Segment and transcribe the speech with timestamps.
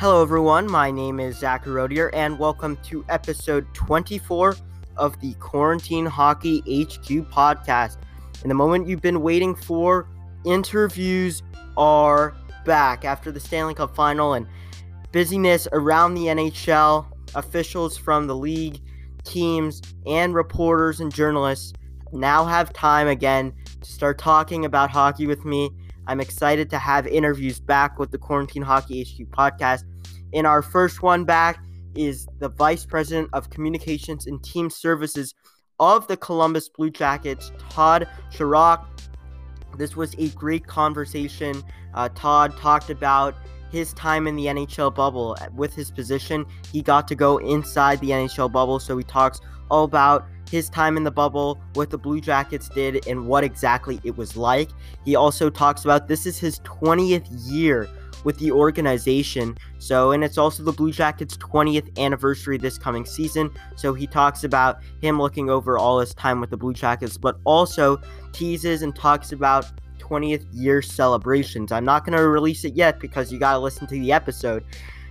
[0.00, 0.70] Hello, everyone.
[0.70, 4.54] My name is Zachary Rodier, and welcome to episode 24
[4.96, 7.96] of the Quarantine Hockey HQ podcast.
[8.44, 10.08] In the moment you've been waiting for,
[10.44, 11.42] interviews
[11.76, 14.46] are back after the Stanley Cup final and
[15.10, 17.04] busyness around the NHL.
[17.34, 18.80] Officials from the league,
[19.24, 21.72] teams, and reporters and journalists
[22.12, 25.72] now have time again to start talking about hockey with me.
[26.08, 29.84] I'm excited to have interviews back with the Quarantine Hockey HQ podcast.
[30.32, 31.62] In our first one back
[31.94, 35.34] is the Vice President of Communications and Team Services
[35.80, 38.84] of the Columbus Blue Jackets, Todd Sharrock.
[39.78, 41.62] This was a great conversation.
[41.94, 43.36] Uh, Todd talked about
[43.70, 46.44] his time in the NHL bubble with his position.
[46.72, 50.96] He got to go inside the NHL bubble, so he talks all about his time
[50.96, 54.70] in the bubble, what the Blue Jackets did, and what exactly it was like.
[55.04, 57.88] He also talks about this is his 20th year
[58.24, 59.56] with the organization.
[59.78, 63.50] So, and it's also the Blue Jackets' 20th anniversary this coming season.
[63.76, 67.38] So, he talks about him looking over all his time with the Blue Jackets, but
[67.44, 68.00] also
[68.32, 69.66] teases and talks about
[69.98, 71.72] 20th year celebrations.
[71.72, 74.64] I'm not going to release it yet because you got to listen to the episode.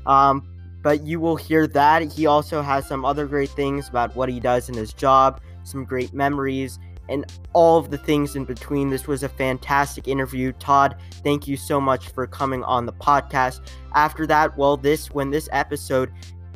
[0.06, 0.48] Um,
[0.82, 2.12] but you will hear that.
[2.12, 5.84] He also has some other great things about what he does in his job, some
[5.84, 8.90] great memories, and all of the things in between.
[8.90, 10.52] This was a fantastic interview.
[10.54, 13.62] Todd, thank you so much for coming on the podcast.
[13.94, 16.12] After that, well, this when this episode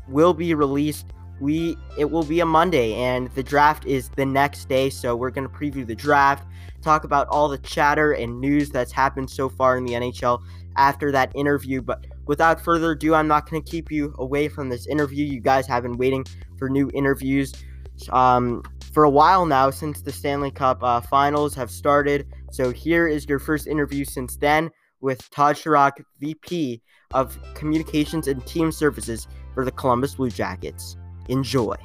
[0.08, 1.08] will be released,
[1.40, 5.32] we it will be a Monday and the draft is the next day, so we're
[5.32, 6.48] going to preview the draft,
[6.82, 10.42] talk about all the chatter and news that's happened so far in the NHL
[10.78, 14.70] after that interview, but without further ado, I'm not going to keep you away from
[14.70, 15.26] this interview.
[15.26, 16.26] You guys have been waiting
[16.58, 17.54] for new interviews
[18.10, 22.28] um, for a while now since the Stanley Cup uh, finals have started.
[22.52, 26.82] So here is your first interview since then with Todd Sharrock, VP
[27.14, 30.98] of Communications and Team Services for the Columbus Blue Jackets.
[31.30, 31.76] Enjoy.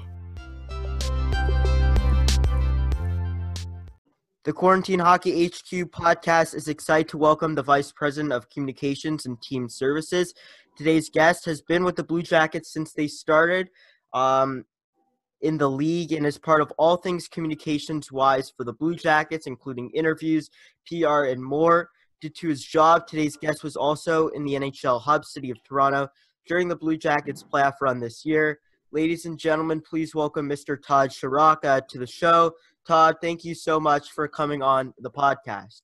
[4.45, 9.41] The Quarantine Hockey HQ podcast is excited to welcome the Vice President of Communications and
[9.43, 10.34] Team Services.
[10.77, 13.71] Today's guest has been with the Blue Jackets since they started
[14.12, 14.65] um,
[15.47, 19.47] in the league and is part of all things communications wise for the Blue Jackets,
[19.47, 20.51] including interviews,
[20.89, 21.91] PR, and more.
[22.21, 26.09] Due to his job, today's guest was also in the NHL hub city of Toronto
[26.49, 28.59] during the Blue Jackets playoff run this year.
[28.91, 30.77] Ladies and gentlemen, please welcome Mr.
[30.83, 32.53] Todd Sharrock to the show.
[32.84, 35.83] Todd, thank you so much for coming on the podcast.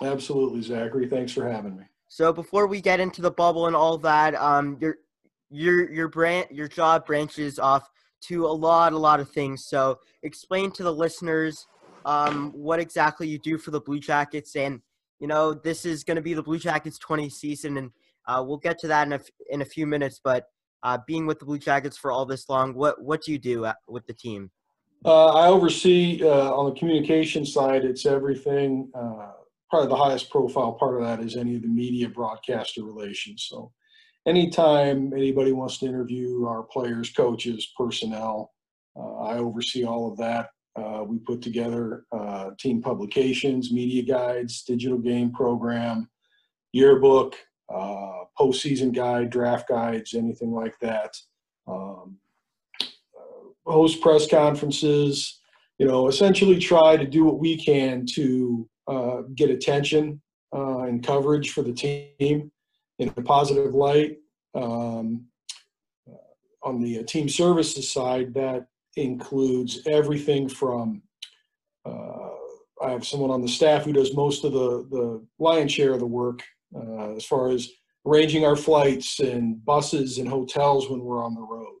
[0.00, 1.08] Absolutely, Zachary.
[1.08, 1.84] Thanks for having me.
[2.06, 4.96] So before we get into the bubble and all that, um, your
[5.50, 7.90] your your brand your job branches off
[8.22, 9.66] to a lot a lot of things.
[9.66, 11.66] So explain to the listeners
[12.04, 14.80] um, what exactly you do for the Blue Jackets, and
[15.20, 17.90] you know this is going to be the Blue Jackets 20 season, and
[18.26, 19.20] uh, we'll get to that in a
[19.50, 20.20] in a few minutes.
[20.22, 20.46] But
[20.82, 23.64] uh, being with the Blue Jackets for all this long, what what do you do
[23.64, 24.50] uh, with the team?
[25.04, 27.84] Uh, I oversee uh, on the communication side.
[27.84, 28.90] It's everything.
[28.94, 29.32] Uh,
[29.70, 33.46] probably the highest profile part of that is any of the media broadcaster relations.
[33.48, 33.72] So,
[34.26, 38.52] anytime anybody wants to interview our players, coaches, personnel,
[38.96, 40.50] uh, I oversee all of that.
[40.76, 46.08] Uh, we put together uh, team publications, media guides, digital game program,
[46.72, 47.34] yearbook,
[48.38, 51.16] postseason guide, draft guides, anything like that.
[51.66, 52.16] Um,
[53.66, 55.40] host press conferences,
[55.78, 60.20] you know, essentially try to do what we can to uh, get attention
[60.54, 62.50] uh, and coverage for the team
[62.98, 64.18] in a positive light.
[64.54, 65.26] Um,
[66.62, 68.66] on the team services side, that
[68.96, 71.02] includes everything from
[71.86, 72.28] uh,
[72.82, 76.00] I have someone on the staff who does most of the, the lion's share of
[76.00, 76.42] the work
[76.74, 77.68] uh, as far as
[78.06, 81.78] arranging our flights and buses and hotels when we're on the road.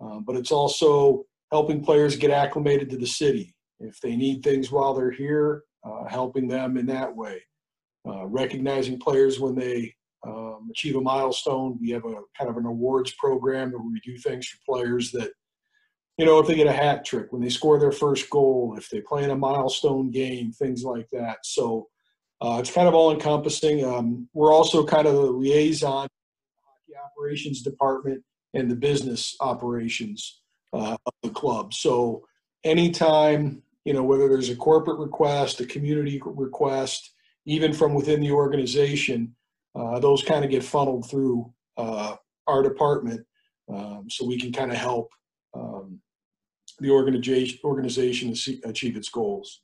[0.00, 3.54] Um, but it's also helping players get acclimated to the city.
[3.80, 7.42] If they need things while they're here, uh, helping them in that way.
[8.08, 9.94] Uh, recognizing players when they
[10.26, 11.78] um, achieve a milestone.
[11.80, 15.30] We have a kind of an awards program where we do things for players that,
[16.16, 18.88] you know, if they get a hat trick, when they score their first goal, if
[18.90, 21.38] they play in a milestone game, things like that.
[21.44, 21.88] So
[22.40, 23.84] uh, it's kind of all encompassing.
[23.84, 26.08] Um, we're also kind of the liaison
[26.64, 28.22] hockey operations department
[28.54, 30.40] and the business operations
[30.72, 31.72] uh, of the club.
[31.72, 32.24] So
[32.64, 37.14] anytime, you know, whether there's a corporate request, a community request,
[37.46, 39.34] even from within the organization,
[39.78, 42.16] uh, those kind of get funneled through uh,
[42.46, 43.24] our department
[43.72, 45.10] um, so we can kind of help
[45.54, 46.00] um,
[46.80, 48.34] the organization organization
[48.64, 49.60] achieve its goals.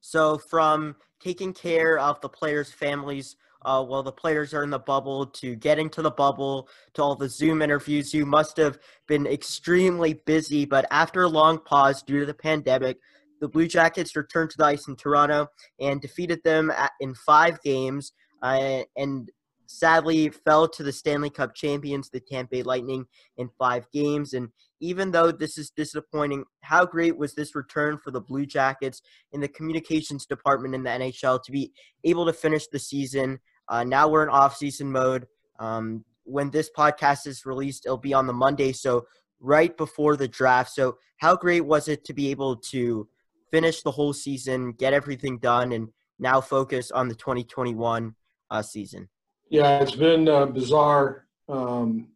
[0.00, 4.78] So from taking care of the players' families uh, while the players are in the
[4.78, 8.12] bubble to getting to the bubble to all the Zoom interviews.
[8.12, 8.78] You must have
[9.08, 12.98] been extremely busy, but after a long pause due to the pandemic,
[13.40, 15.48] the Blue Jackets returned to the ice in Toronto
[15.80, 18.12] and defeated them at, in five games.
[18.42, 19.30] Uh, and
[19.66, 23.06] sadly fell to the Stanley Cup champions, the Tampa Bay Lightning,
[23.36, 24.34] in five games.
[24.34, 24.48] And
[24.80, 29.02] even though this is disappointing, how great was this return for the Blue Jackets
[29.32, 31.72] in the communications department in the NHL to be
[32.04, 33.38] able to finish the season?
[33.68, 35.26] Uh, now we're in off-season mode.
[35.58, 39.06] Um, when this podcast is released, it'll be on the Monday, so
[39.40, 40.70] right before the draft.
[40.70, 43.08] So, how great was it to be able to
[43.50, 45.88] finish the whole season, get everything done, and
[46.18, 48.14] now focus on the 2021
[48.50, 49.08] uh, season?
[49.54, 52.08] Yeah, it's been a bizarre um,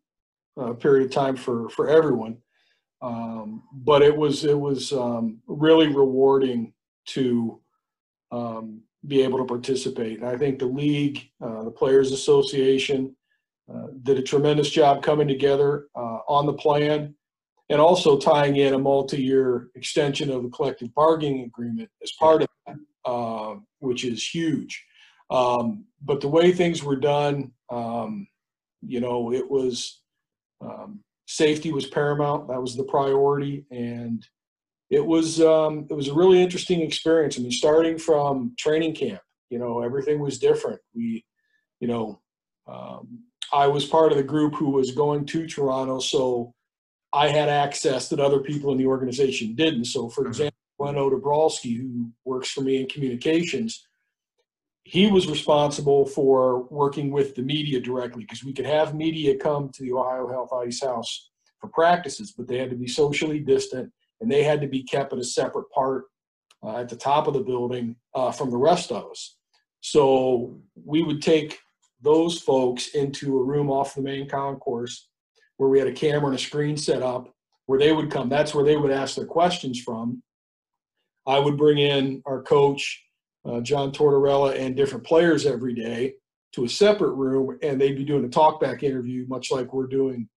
[0.61, 2.38] uh, period of time for for everyone,
[3.00, 6.73] um, but it was it was um, really rewarding
[7.11, 7.61] to
[8.32, 10.19] um, be able to participate.
[10.19, 13.14] And I think the league, uh, the Players Association,
[13.73, 17.14] uh, did a tremendous job coming together uh, on the plan,
[17.70, 22.49] and also tying in a multi-year extension of the collective bargaining agreement as part of
[22.67, 24.88] that, uh, which is huge.
[25.30, 28.26] Um, but the way things were done, um,
[28.82, 30.00] you know, it was
[30.60, 32.48] um, safety was paramount.
[32.48, 34.26] That was the priority, and
[34.90, 37.38] it was um, it was a really interesting experience.
[37.38, 39.20] I mean, starting from training camp,
[39.50, 40.80] you know, everything was different.
[40.94, 41.25] We,
[41.80, 42.20] you know,
[42.66, 46.54] um, I was part of the group who was going to Toronto, so
[47.12, 49.86] I had access that other people in the organization didn't.
[49.86, 50.30] So, for mm-hmm.
[50.30, 53.88] example, Leno Dabrowski, who works for me in communications,
[54.88, 59.69] he was responsible for working with the media directly because we could have media come
[59.69, 61.29] to the Ohio Health Ice Haus
[61.61, 63.93] for practices, but they had to be socially distant
[64.23, 66.06] and they had to be kept at a separate part
[66.64, 69.37] uh, at the top of the building uh, from the rest of us.
[69.82, 71.58] So we would take
[72.00, 75.11] those folks into a room off the main concourse
[75.58, 77.31] where we had a camera and a screen set up
[77.67, 78.31] where they would come.
[78.31, 80.23] That's where they would ask their questions from.
[81.26, 83.05] I would bring in our coach
[83.49, 86.15] uh, John Tortorella and different players every day
[86.53, 90.29] to a separate room, and they'd be doing a talkback interview, much like we're doing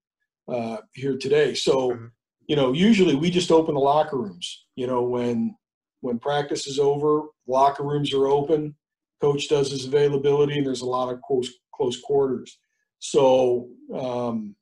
[0.47, 1.53] uh, here today.
[1.53, 2.05] So, mm-hmm.
[2.47, 4.65] you know, usually we just open the locker rooms.
[4.75, 5.55] You know, when
[6.01, 8.75] when practice is over, locker rooms are open.
[9.19, 12.59] Coach does his availability, and there's a lot of close close quarters.
[12.99, 14.55] So um,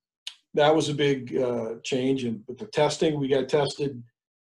[0.53, 2.23] that was a big uh, change.
[2.23, 4.01] And with the testing, we got tested.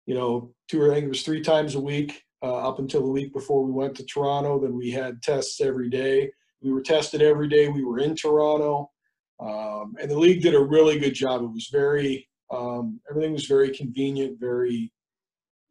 [0.06, 3.02] You know, two or I think it was three times a week uh, up until
[3.02, 4.60] the week before we went to Toronto.
[4.60, 6.32] Then we had tests every day.
[6.62, 7.70] We were tested every day.
[7.70, 8.92] We were in Toronto.
[9.40, 11.42] Um, and the league did a really good job.
[11.42, 14.92] It was very, um, everything was very convenient, very,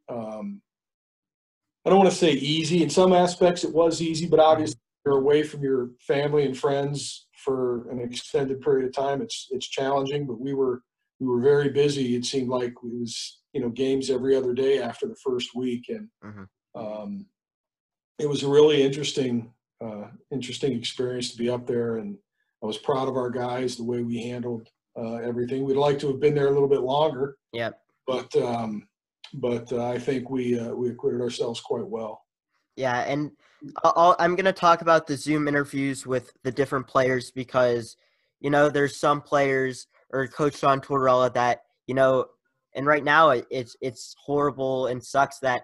[0.09, 0.61] um,
[1.85, 2.83] I don't want to say easy.
[2.83, 7.27] In some aspects, it was easy, but obviously, you're away from your family and friends
[7.43, 9.19] for an extended period of time.
[9.19, 10.83] It's it's challenging, but we were
[11.19, 12.15] we were very busy.
[12.15, 15.85] It seemed like it was you know games every other day after the first week,
[15.89, 16.43] and mm-hmm
[16.75, 17.25] um,
[18.19, 19.51] it was a really interesting,
[19.83, 22.17] uh, interesting experience to be up there, and
[22.63, 25.63] I was proud of our guys the way we handled uh, everything.
[25.63, 27.37] We'd like to have been there a little bit longer.
[27.53, 27.79] Yep.
[28.05, 28.87] But um,
[29.33, 32.21] but uh, I think we uh, we acquitted ourselves quite well.
[32.75, 33.31] Yeah, and
[33.83, 37.95] i am going to talk about the Zoom interviews with the different players because
[38.39, 42.25] you know there's some players or Coach John Tortorella that you know,
[42.75, 45.63] and right now it's it's horrible and sucks that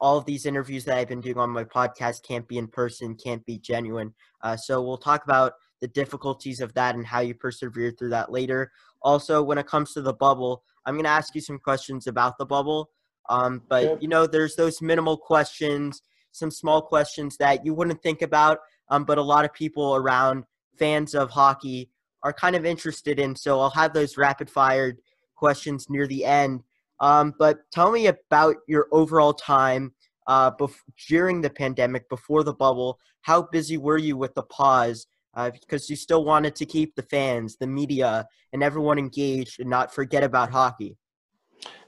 [0.00, 3.14] all of these interviews that I've been doing on my podcast can't be in person,
[3.14, 4.14] can't be genuine.
[4.42, 8.32] Uh, so we'll talk about the difficulties of that and how you persevere through that
[8.32, 8.70] later.
[9.02, 12.38] Also, when it comes to the bubble, I'm going to ask you some questions about
[12.38, 12.90] the bubble.
[13.28, 13.96] Um, but, yeah.
[14.00, 16.02] you know, there's those minimal questions,
[16.32, 20.44] some small questions that you wouldn't think about, um, but a lot of people around
[20.78, 21.90] fans of hockey
[22.22, 23.36] are kind of interested in.
[23.36, 24.98] So I'll have those rapid fired
[25.36, 26.62] questions near the end
[27.00, 29.92] um, but tell me about your overall time
[30.26, 30.74] uh, bef-
[31.08, 32.98] during the pandemic, before the bubble.
[33.22, 35.06] How busy were you with the pause?
[35.34, 39.70] Uh, because you still wanted to keep the fans, the media, and everyone engaged and
[39.70, 40.96] not forget about hockey.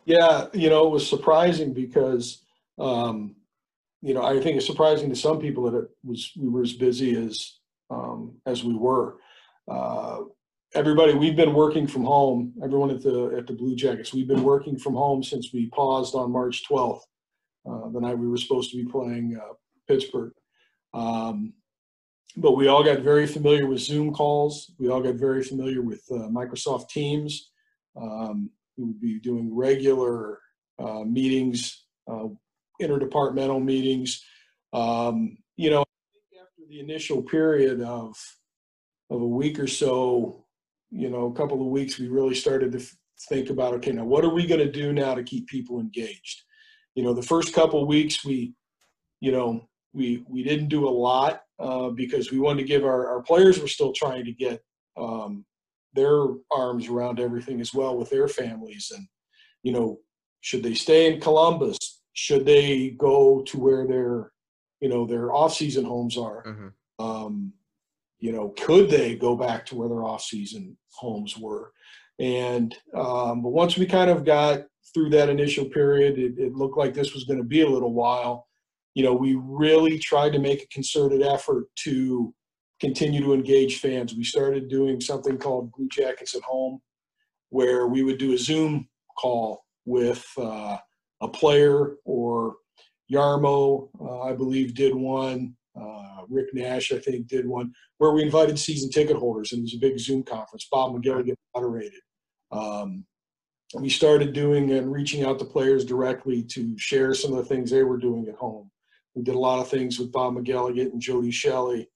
[0.05, 2.45] Yeah, you know, it was surprising because,
[2.79, 3.35] um,
[4.01, 6.73] you know, I think it's surprising to some people that it was we were as
[6.73, 7.59] busy as
[7.91, 9.17] um, as we were.
[9.69, 10.21] Uh,
[10.75, 14.43] everybody we've been working from home everyone at the at the blue jackets we've been
[14.43, 17.01] working from home since we paused on march 12th
[17.69, 19.55] uh, the night we were supposed to be playing uh,
[19.87, 20.33] pittsburgh.
[20.95, 21.55] Um,
[22.37, 24.73] but we all got very familiar with zoom calls.
[24.79, 27.51] We all got very familiar with uh, microsoft teams.
[28.01, 30.39] Um, we would be doing regular
[30.79, 32.29] uh, meetings uh,
[32.81, 34.25] interdepartmental meetings.
[34.73, 35.85] Um, you know
[36.41, 38.17] after the initial period of
[39.11, 40.47] of a week or so,
[40.93, 42.87] you know, a couple of weeks, we really started to
[43.29, 46.43] think about okay, now what are we going to do now to keep people engaged?
[46.95, 48.55] You know, the first couple of weeks we,
[49.21, 53.09] you know, we we didn't do a lot uh, because we wanted to give our
[53.09, 54.63] our players were still trying to get
[54.97, 55.45] um,
[55.95, 59.07] their arms around everything as well with their families and
[59.63, 59.99] you know
[60.43, 61.79] should they stay in Columbus?
[62.13, 64.33] Should they go to where their
[64.81, 66.45] you know their off-season homes are?
[66.45, 67.05] Mm-hmm.
[67.05, 67.53] Um,
[68.23, 71.73] you know, could they go back to where their off-season homes were?
[72.21, 74.61] And um, but once we kind of got
[74.95, 77.93] through that initial period, it, it looked like this was going to be a little
[77.93, 78.47] while.
[78.95, 82.33] You know, we really tried to make a concerted effort to
[82.81, 84.15] continue to engage fans.
[84.15, 86.81] We started doing something called Blue Jackets at Home,
[87.49, 88.89] where we would do a Zoom
[89.19, 90.77] call with uh,
[91.21, 92.55] a player or
[93.13, 95.57] Jarmo, uh, I believe, did one.
[95.81, 99.63] Uh, Rick Nash, I think, did one where we invited season ticket holders, and it
[99.63, 100.69] was a big Zoom conference.
[100.71, 102.01] Bob McGilligan moderated.
[102.51, 103.05] Um,
[103.75, 107.71] we started doing and reaching out to players directly to share some of the things
[107.71, 108.71] they were doing at home.
[109.15, 111.89] We did a lot of things with Bob McGilligan and Jody Shelley,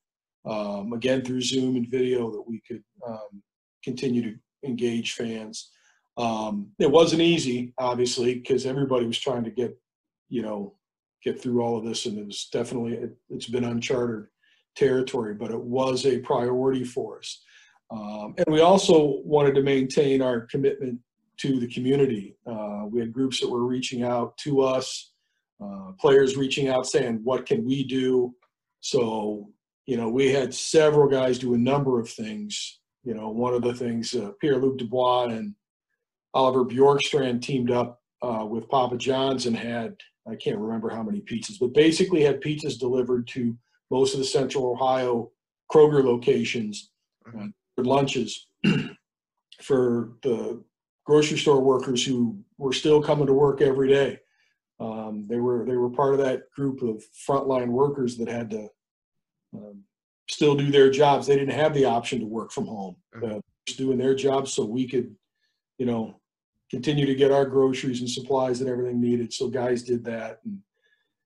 [0.47, 3.43] um, again through Zoom and video that we could um,
[3.85, 5.71] continue to engage fans.
[6.17, 9.77] Um, it wasn't easy, obviously, because everybody was trying to get,
[10.29, 10.76] you know,
[11.27, 14.27] get through all of this, and it was definitely it, has been uncharted
[14.77, 17.43] territory, but it was a priority for us.
[17.91, 21.01] Um, and we also wanted to maintain our commitment
[21.39, 22.37] to the community.
[22.47, 25.13] Uh, we had groups that were reaching out to us,
[25.63, 28.35] uh, players reaching out saying, "What can we do?"
[28.81, 29.51] So,
[29.87, 32.81] you know, we had several guys do a number of things.
[33.05, 35.55] You know, one of the things uh, Pierre Luc Dubois and
[36.35, 39.97] Oliver Bjorkstrand teamed up uh, with Papa John's and had,
[40.29, 43.57] I can't remember how many pizzas, but basically had pizzas delivered to
[43.91, 45.31] most of the Central Ohio
[45.71, 46.91] Kroger locations
[47.27, 48.49] uh, for lunches
[49.63, 50.63] for the
[51.05, 54.19] grocery store workers who were still coming to work every day.
[54.79, 58.69] Um, they were they were part of that group of frontline workers that had to
[59.55, 59.83] um,
[60.29, 61.27] still do their jobs.
[61.27, 62.97] They didn't have the option to work from home.
[63.15, 65.15] Uh, just doing their jobs so we could,
[65.79, 66.21] you know,
[66.71, 69.33] continue to get our groceries and supplies and everything needed.
[69.33, 70.41] So guys did that.
[70.45, 70.59] And,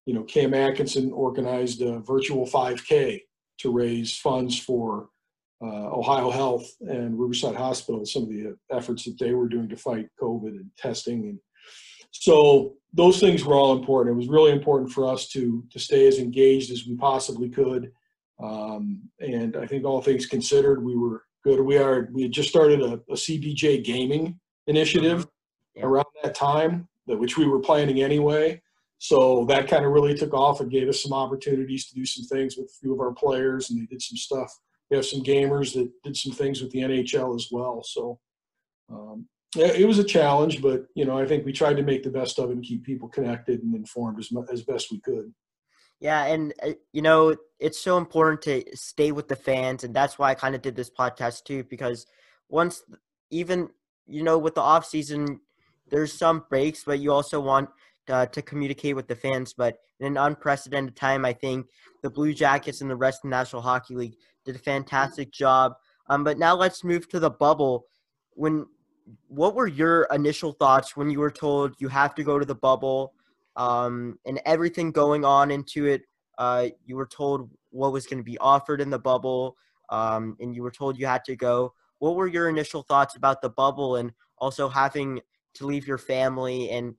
[0.06, 3.22] you know, Cam Atkinson organized a virtual 5K
[3.58, 5.08] to raise funds for
[5.62, 9.76] uh, Ohio Health and Riverside Hospital, some of the efforts that they were doing to
[9.76, 11.24] fight COVID and testing.
[11.24, 11.38] And
[12.10, 14.14] so those things were all important.
[14.14, 17.92] It was really important for us to, to stay as engaged as we possibly could.
[18.42, 21.60] Um, and I think all things considered, we were good.
[21.60, 25.26] We are, we had just started a, a CBJ gaming initiative
[25.74, 25.84] yeah.
[25.84, 28.60] around that time, that, which we were planning anyway.
[28.98, 32.24] So that kind of really took off and gave us some opportunities to do some
[32.26, 34.52] things with a few of our players, and they did some stuff.
[34.90, 37.82] We have some gamers that did some things with the NHL as well.
[37.82, 38.18] So
[38.90, 42.10] um, it was a challenge, but you know I think we tried to make the
[42.10, 45.32] best of it and keep people connected and informed as as best we could.
[46.00, 50.18] Yeah, and uh, you know it's so important to stay with the fans, and that's
[50.18, 51.64] why I kind of did this podcast too.
[51.64, 52.06] Because
[52.48, 52.82] once,
[53.30, 53.70] even
[54.10, 55.40] you know, with the off season,
[55.90, 57.68] there's some breaks, but you also want
[58.08, 59.52] uh, to communicate with the fans.
[59.52, 61.66] But in an unprecedented time, I think
[62.02, 65.74] the Blue Jackets and the rest of the National Hockey League did a fantastic job.
[66.08, 67.86] Um, but now let's move to the bubble.
[68.34, 68.66] When
[69.28, 72.54] what were your initial thoughts when you were told you have to go to the
[72.54, 73.14] bubble
[73.56, 76.02] um, and everything going on into it?
[76.38, 79.56] Uh, you were told what was going to be offered in the bubble,
[79.90, 83.40] um, and you were told you had to go what were your initial thoughts about
[83.40, 85.20] the bubble and also having
[85.54, 86.94] to leave your family and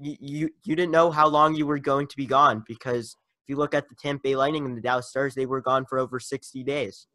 [0.00, 3.48] you, you you didn't know how long you were going to be gone because if
[3.48, 5.98] you look at the Tampa Bay Lightning and the Dallas Stars, they were gone for
[5.98, 7.06] over 60 days.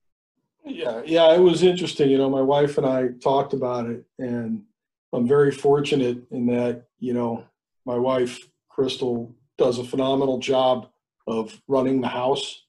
[0.66, 2.10] Yeah, yeah, it was interesting.
[2.10, 4.64] You know, my wife and I talked about it, and
[5.14, 7.44] I'm very fortunate in that, you know,
[7.86, 10.90] my wife, Crystal, does a phenomenal job
[11.28, 12.64] of running the house,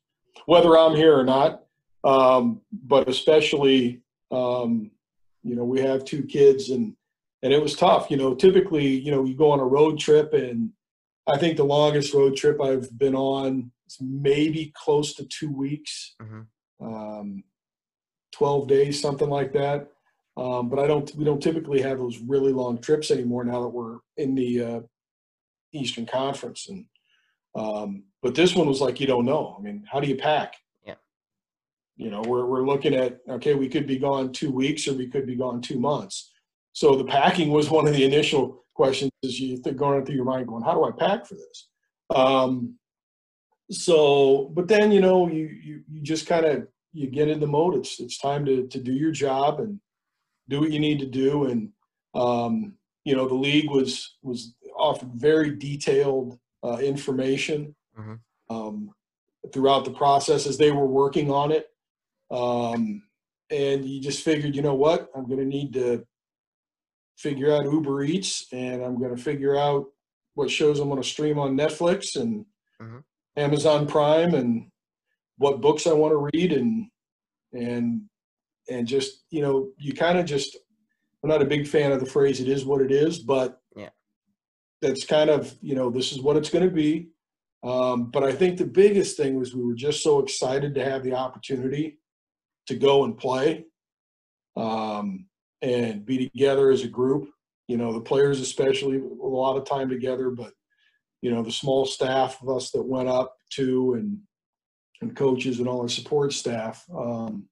[0.46, 1.62] whether I'm here or not.
[2.04, 4.02] Um, but especially
[4.34, 4.90] um,
[5.42, 6.94] you know, we have two kids and
[7.42, 8.10] and it was tough.
[8.10, 10.70] You know, typically, you know, you go on a road trip and
[11.26, 16.14] I think the longest road trip I've been on is maybe close to two weeks,
[16.20, 16.86] mm-hmm.
[16.86, 17.44] um,
[18.32, 19.88] twelve days, something like that.
[20.36, 21.14] Um, but I don't.
[21.14, 24.80] We don't typically have those really long trips anymore now that we're in the uh,
[25.72, 26.68] Eastern Conference.
[26.68, 26.86] And
[27.54, 29.54] um, but this one was like you don't know.
[29.58, 30.56] I mean, how do you pack?
[31.96, 35.08] You know we're, we're looking at okay we could be gone two weeks or we
[35.08, 36.32] could be gone two months
[36.72, 40.24] so the packing was one of the initial questions as you think going through your
[40.24, 41.68] mind going how do i pack for this
[42.14, 42.74] um,
[43.70, 47.46] so, but then you know you you you just kind of you get in the
[47.46, 47.76] mode.
[47.76, 49.80] It's it's time to to do your job and
[50.48, 51.46] do what you need to do.
[51.46, 51.70] And
[52.14, 52.74] um,
[53.04, 58.18] you know the league was was offered very detailed uh, information Mhm.
[58.50, 58.90] um,
[59.52, 61.68] throughout the process as they were working on it.
[62.34, 63.02] Um,
[63.50, 66.04] and you just figured, you know what, I'm going to need to
[67.16, 69.86] figure out Uber Eats, and I'm going to figure out
[70.34, 72.44] what shows I'm going to stream on Netflix and
[72.80, 73.04] Mhm.
[73.36, 74.70] Amazon Prime, and
[75.38, 76.90] what books I want to read, and
[77.52, 78.08] and
[78.68, 80.56] and just you know, you kind of just.
[81.22, 83.90] I'm not a big fan of the phrase "it is what it is," but Yeah.
[84.82, 87.10] that's kind of you know this is what it's going to be.
[87.62, 91.02] Um, but I think the biggest thing was we were just so excited to have
[91.04, 91.98] the opportunity
[92.66, 93.64] to go and play
[94.56, 95.26] um,
[95.62, 97.28] and be together as a group.
[97.68, 100.52] You know, the players especially a lot of time together, but
[101.22, 104.18] you know the small staff of us that went up to and
[105.00, 106.84] and coaches and all our support staff.
[106.94, 107.48] Um,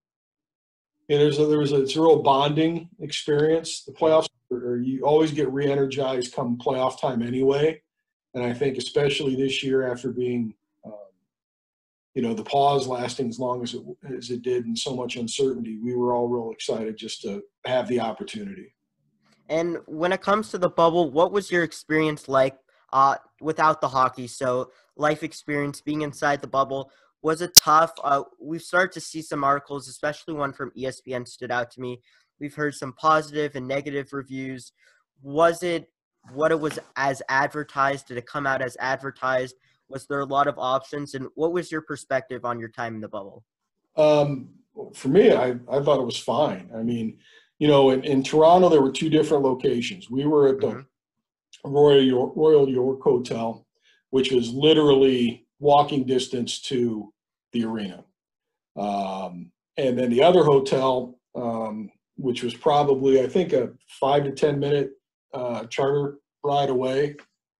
[1.08, 3.84] and there's a, there was a it's a real bonding experience.
[3.84, 7.82] The playoffs, are, you always get re-energized come playoff time anyway.
[8.34, 10.54] And I think especially this year after being,
[12.14, 13.82] you know, the pause lasting as long as it
[14.16, 17.88] as it did and so much uncertainty, we were all real excited just to have
[17.88, 18.74] the opportunity.
[19.48, 22.56] And when it comes to the bubble, what was your experience like
[22.92, 24.26] uh, without the hockey?
[24.26, 26.90] So, life experience being inside the bubble
[27.22, 27.92] was it tough?
[28.02, 32.00] Uh, we've started to see some articles, especially one from ESPN, stood out to me.
[32.40, 34.72] We've heard some positive and negative reviews.
[35.22, 35.88] Was it
[36.32, 38.08] what it was as advertised?
[38.08, 39.54] Did it come out as advertised?
[39.92, 41.14] Was there a lot of options?
[41.14, 43.44] And what was your perspective on your time in the bubble?
[43.96, 44.48] Um,
[44.94, 46.70] for me, I, I thought it was fine.
[46.74, 47.18] I mean,
[47.58, 50.10] you know, in, in Toronto, there were two different locations.
[50.10, 50.86] We were at the Mhm.
[51.64, 53.66] Royal York, Royal York Hotel,
[54.10, 57.12] which was literally walking distance to
[57.52, 58.02] the arena.
[58.76, 64.32] Um, and then the other hotel, um, which was probably, I think, a five to
[64.32, 64.92] 10 minute
[65.34, 67.14] uh, charter ride away,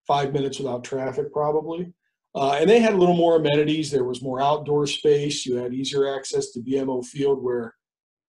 [0.06, 1.92] five minutes without traffic, probably.
[2.34, 3.90] Uh, and they had a little more amenities.
[3.90, 5.44] There was more outdoor space.
[5.44, 7.74] You had easier access to BMO Field where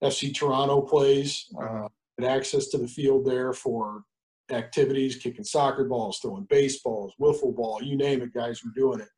[0.04, 1.46] FC Toronto plays.
[1.60, 1.88] Uh,
[2.20, 4.04] had access to the field there for
[4.52, 9.10] activities, kicking soccer balls, throwing baseballs, wiffle ball, you name it, guys were doing it.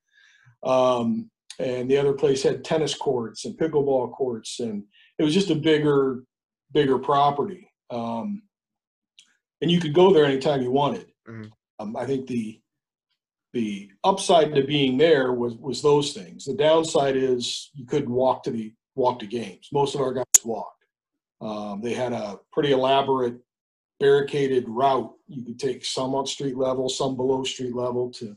[0.67, 4.84] Um, and the other place had tennis courts and pickleball courts, and
[5.17, 6.24] it was just a bigger,
[6.71, 7.69] bigger property.
[7.89, 8.43] Um,
[9.62, 11.08] and you could go there anytime you wanted.
[11.28, 11.52] Mhm.
[11.80, 12.62] Um, I think the
[13.56, 16.44] the upside to being there was was those things.
[16.44, 19.70] The downside is you couldn't walk to the walk to games.
[19.72, 20.84] Most of our guys walked.
[21.39, 23.38] Um, they had a pretty elaborate
[24.02, 25.10] barricaded route.
[25.30, 28.36] You could take some on street level, some below street level to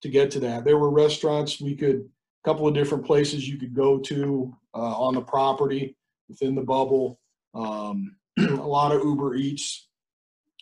[0.00, 0.64] to get to that.
[0.64, 4.98] There were restaurants we could, a couple of different places you could go to uh,
[4.98, 5.94] on the property
[6.26, 7.20] within the bubble.
[7.54, 9.88] Um, a lot of Uber Eats,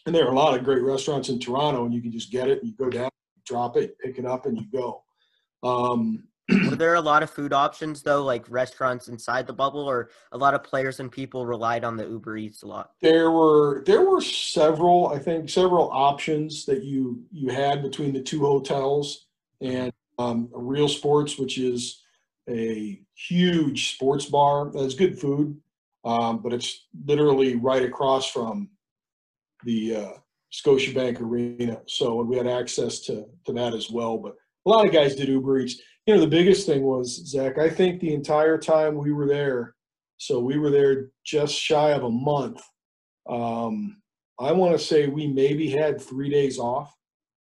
[0.06, 2.48] and there are a lot of great restaurants in Toronto, and you can just get
[2.48, 2.58] it.
[2.58, 3.10] And you go down,
[3.46, 5.02] drop it, pick it up, and you go.
[5.62, 6.24] Um,
[6.70, 10.38] Were there a lot of food options though, like restaurants inside the bubble, or a
[10.38, 12.92] lot of players and people relied on the Uber Eats a lot?
[13.02, 18.22] there were there were several i think several options that you you had between the
[18.22, 19.26] two hotels
[19.60, 22.02] and um, real sports which is
[22.48, 25.56] a huge sports bar that's good food
[26.04, 28.70] um, but it's literally right across from
[29.64, 30.12] the uh,
[30.64, 34.34] scotiabank arena so we had access to to that as well but
[34.66, 37.68] a lot of guys did uber eats you know the biggest thing was zach i
[37.68, 39.74] think the entire time we were there
[40.18, 42.62] so we were there just shy of a month
[43.28, 43.96] um,
[44.38, 46.94] I want to say we maybe had three days off.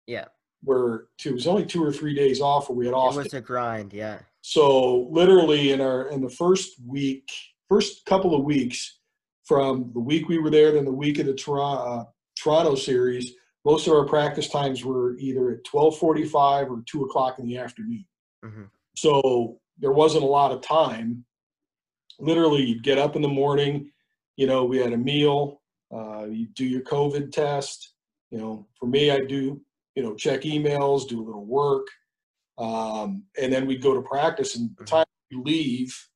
[0.06, 0.26] Yeah.
[0.62, 3.14] Where two, it was only two or three days off where we had off.
[3.14, 4.20] It was a grind, yeah.
[4.40, 7.30] So literally in our in the first week,
[7.68, 8.98] first couple of weeks,
[9.44, 12.04] from the week we were there, then the week of the Toronto, uh,
[12.44, 13.32] Toronto series,
[13.64, 17.46] most of our practice times were either at twelve forty five or two o'clock in
[17.46, 18.04] the afternoon.
[18.44, 18.64] hmm
[18.96, 21.24] So there wasn't a lot of time.
[22.20, 23.90] Literally, you'd get up in the morning.
[24.36, 25.62] You know, we had a meal.
[25.92, 27.94] Uh, you do your COVID test.
[28.30, 29.60] You know, for me, I do.
[29.94, 31.86] You know, check emails, do a little work,
[32.58, 34.56] um, and then we'd go to practice.
[34.56, 34.86] And the Mhm.
[34.86, 36.08] time we leave,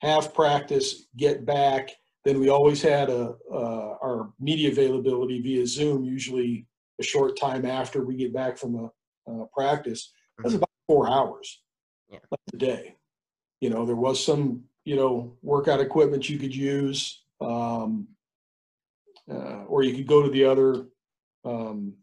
[0.00, 1.90] have practice, get back.
[2.24, 6.04] Then we always had a uh, our media availability via Zoom.
[6.04, 6.66] Usually,
[7.00, 8.84] a short time after we get back from a
[9.30, 10.12] uh, practice.
[10.38, 10.58] That's Mhm.
[10.58, 11.62] about four hours
[12.08, 12.18] Yeah.
[12.52, 12.96] a day.
[13.60, 18.08] You know, there was some, you know, workout equipment you could use, um,
[19.30, 20.88] uh, or you could go to the other
[21.44, 21.94] um,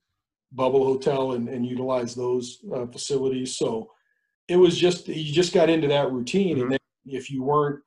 [0.52, 3.58] bubble hotel and, and utilize those uh, facilities.
[3.58, 3.92] So
[4.48, 6.62] it was just you just got into that routine, Mhm.
[6.64, 7.82] and then if you weren't,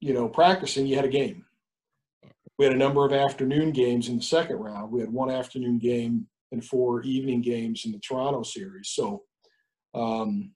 [0.00, 1.44] you know, practicing, you had a game.
[2.58, 4.92] We had a number of afternoon games in the second round.
[4.92, 8.88] We had one afternoon game and four evening games in the Toronto series.
[8.88, 9.22] So
[9.94, 10.52] um,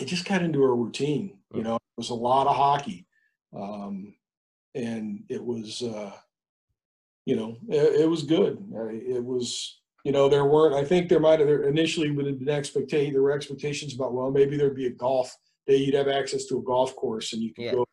[0.00, 1.38] it just got into a routine.
[1.54, 3.06] You know, it was a lot of hockey,
[3.54, 4.14] um,
[4.74, 6.12] and it was, uh,
[7.26, 8.58] you know, it, it was good.
[8.72, 10.74] It was, you know, there weren't.
[10.74, 13.12] I think there might have there initially have been expectation.
[13.12, 15.76] There were expectations about well, maybe there'd be a golf day.
[15.76, 17.72] You'd have access to a golf course, and you could Yeah.
[17.72, 17.86] go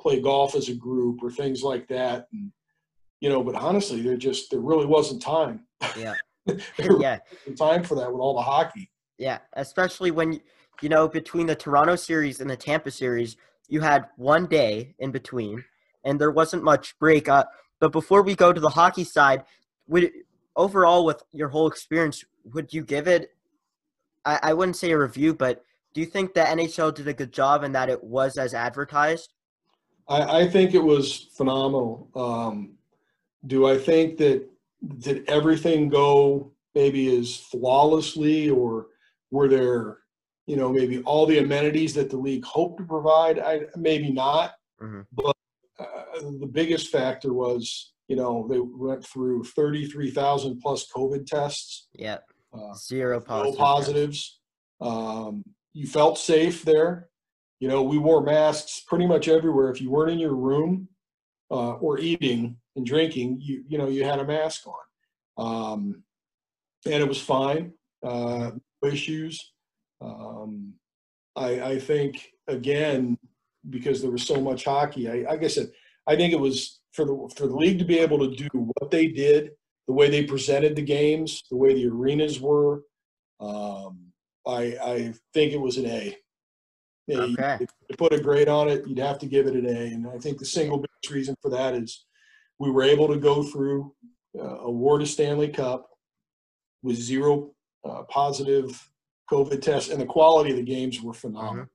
[0.00, 2.26] play golf as a group or things like that.
[2.32, 2.50] And
[3.20, 5.66] you know, but honestly, there just there really wasn't time.
[5.96, 6.14] Yeah.
[6.46, 7.18] there yeah.
[7.46, 8.90] wasn't time for that with all the hockey.
[9.18, 10.40] Yeah, especially when
[10.80, 13.36] you know between the Toronto series and the Tampa series,
[13.68, 15.64] you had one day in between,
[16.04, 17.28] and there wasn't much break.
[17.28, 17.44] Uh,
[17.78, 19.44] but before we go to the hockey side,
[19.86, 20.10] would
[20.56, 23.34] overall with your whole experience, would you give it?
[24.24, 27.32] I, I wouldn't say a review, but do you think the NHL did a good
[27.32, 29.34] job and that it was as advertised?
[30.10, 32.10] I, I think it was phenomenal.
[32.14, 32.74] Um,
[33.46, 34.46] do I think that
[34.98, 38.88] did everything go maybe as flawlessly, or
[39.30, 39.98] were there,
[40.46, 43.38] you know, maybe all the amenities that the league hoped to provide?
[43.38, 44.54] I maybe not.
[44.82, 45.06] Mhm.
[45.12, 45.36] But
[45.78, 51.88] uh, the biggest factor was, you know, they went through thirty-three thousand plus COVID tests.
[51.94, 52.18] Yeah,
[52.52, 54.40] Uh, zero no positives.
[54.80, 57.09] Um, you felt safe there.
[57.60, 59.70] You know, we wore masks pretty much everywhere.
[59.70, 60.88] If you weren't in your room
[61.50, 64.82] uh, or eating and drinking, you you know you had a mask on,
[65.46, 66.02] um,
[66.86, 67.72] and it was fine.
[68.02, 69.52] Uh, no issues.
[70.00, 70.72] Um,
[71.36, 73.18] I, I think again
[73.68, 75.08] because there was so much hockey.
[75.08, 75.70] I, like I said,
[76.06, 78.90] I think it was for the for the league to be able to do what
[78.90, 79.50] they did,
[79.86, 82.84] the way they presented the games, the way the arenas were.
[83.38, 84.12] Um,
[84.46, 86.16] I I think it was an A.
[87.10, 87.66] Yeah, you- Okay.
[87.90, 90.18] To put a grade on it, you'd have to give it an A, and I
[90.18, 92.04] think the single biggest reason for that is
[92.58, 93.92] we were able to go through
[94.38, 95.88] uh, award a Stanley Cup
[96.82, 97.50] with zero
[97.84, 98.88] uh, positive
[99.30, 101.66] COVID tests, and the quality of the games were phenomenal.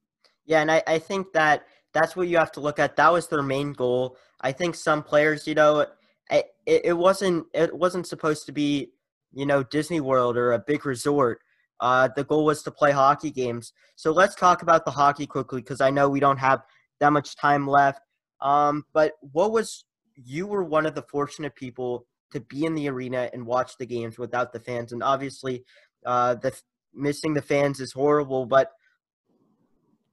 [0.45, 2.95] Yeah, and I, I think that that's what you have to look at.
[2.95, 4.17] That was their main goal.
[4.41, 5.86] I think some players, you know,
[6.30, 8.91] it, it wasn't it wasn't supposed to be,
[9.34, 11.41] you know, Disney World or a big resort.
[11.80, 13.74] Uh, the goal was to play hockey games.
[13.96, 16.62] So let's talk about the hockey quickly because I know we don't have
[17.00, 18.02] that much time left.
[18.42, 19.86] Um, but what was
[20.16, 23.86] you were one of the fortunate people to be in the arena and watch the
[23.86, 25.64] games without the fans, and obviously,
[26.06, 26.54] uh, the
[26.94, 28.72] missing the fans is horrible, but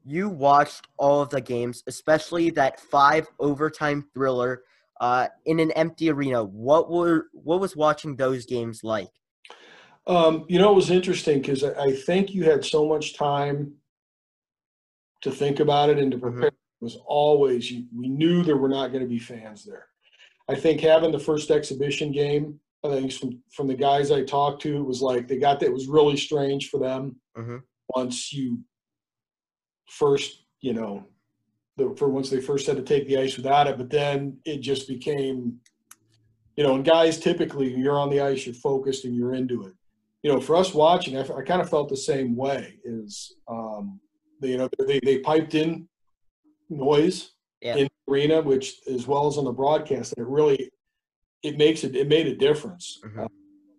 [0.05, 4.63] you watched all of the games, especially that five overtime thriller
[5.01, 6.43] uh, in an empty arena.
[6.43, 9.11] What were what was watching those games like?
[10.07, 13.73] Um, you know, it was interesting because I, I think you had so much time
[15.23, 16.49] to think about it and to prepare.
[16.49, 19.87] It was always you, we knew there were not going to be fans there.
[20.49, 24.63] I think having the first exhibition game, I think from from the guys I talked
[24.63, 27.63] to, it was like they got that it was really strange for them Mhm.
[27.95, 28.59] once you
[29.89, 31.07] first, you know,
[31.77, 34.59] the, for once they first had to take the ice without it, but then it
[34.61, 35.61] just became,
[36.57, 39.75] you know, and guys typically you're on the ice, you're focused and you're into it.
[40.23, 42.75] You know, for us watching, I, I kind of felt the same way.
[42.85, 44.01] Is um,
[44.41, 45.89] they, you know they they piped in
[46.71, 47.77] noise Yeah.
[47.77, 50.71] in the arena, which as well as on the broadcast, and it really
[51.43, 53.01] it makes it it made a difference.
[53.05, 53.25] Mhm.
[53.25, 53.29] Uh,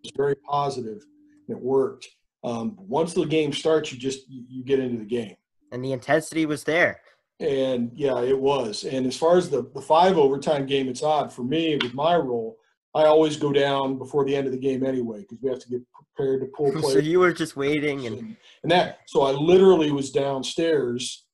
[0.03, 1.01] it's very positive.
[1.47, 2.08] and It worked.
[2.43, 5.36] Um, once the game starts, you just you get into the game.
[5.71, 6.99] And the intensity was there.
[7.39, 8.84] And yeah, it was.
[8.84, 12.15] And as far as the, the five overtime game, it's odd for me with my
[12.15, 12.58] role.
[12.95, 15.69] I always go down before the end of the game anyway because we have to
[15.69, 18.99] get prepared to pull so you were just waiting and and, that.
[19.08, 21.25] So I literally was downstairs,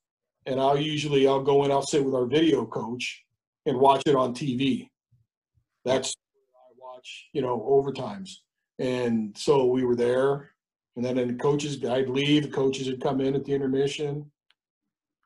[0.46, 3.24] and I'll usually I'll go in, I'll sit with our video coach
[3.66, 4.90] and watch it on TV.
[5.84, 8.32] That's where I watch, you know, overtimes.
[8.80, 10.52] And so we were there,
[10.96, 12.44] and then the coaches, I'd leave.
[12.44, 14.32] The coaches would come in at the intermission.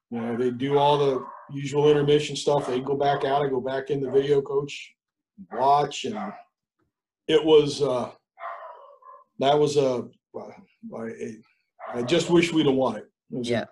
[0.09, 2.67] You know, they do all the usual intermission stuff.
[2.67, 3.43] They'd go back out.
[3.43, 4.93] I go back in the video coach,
[5.51, 6.33] watch, and
[7.27, 8.11] it was uh,
[9.39, 10.07] that was a.
[10.95, 11.35] I,
[11.93, 13.09] I just wish we'd have won it.
[13.31, 13.65] It yeah.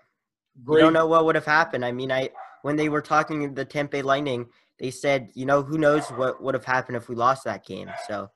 [0.57, 0.81] You great.
[0.81, 1.83] don't know what would have happened.
[1.85, 2.29] I mean, I
[2.61, 4.45] when they were talking the Tampa Lightning,
[4.79, 7.89] they said, you know, who knows what would have happened if we lost that game.
[8.07, 8.29] So,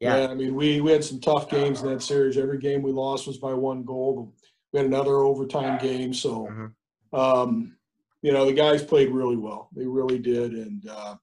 [0.00, 2.38] yeah, Yeah, I mean, we, we had some tough games in that series.
[2.38, 4.32] Every game we lost was by one goal.
[4.72, 6.14] We had another overtime game.
[6.14, 6.72] So, Mhm.
[7.18, 7.76] um,
[8.22, 9.68] you know, the guys played really well.
[9.74, 10.52] They really did.
[10.52, 11.16] And, uh,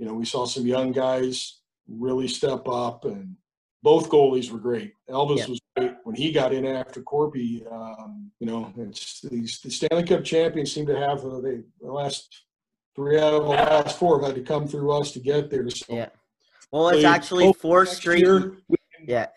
[0.00, 3.36] you know, we saw some young guys really step up and,
[3.82, 4.92] both goalies were great.
[5.08, 5.46] Elvis Yeah.
[5.48, 7.64] was great when he got in after Korpi.
[7.72, 11.90] Um, you know, it's these the Stanley Cup champions seem to have uh, they, the
[11.90, 12.42] last
[12.94, 15.70] three out of the last four have had to come through us to get there.
[15.70, 16.10] So Yeah.
[16.70, 18.20] Well, it's actually four straight.
[18.20, 18.58] year,
[19.06, 19.28] Yeah.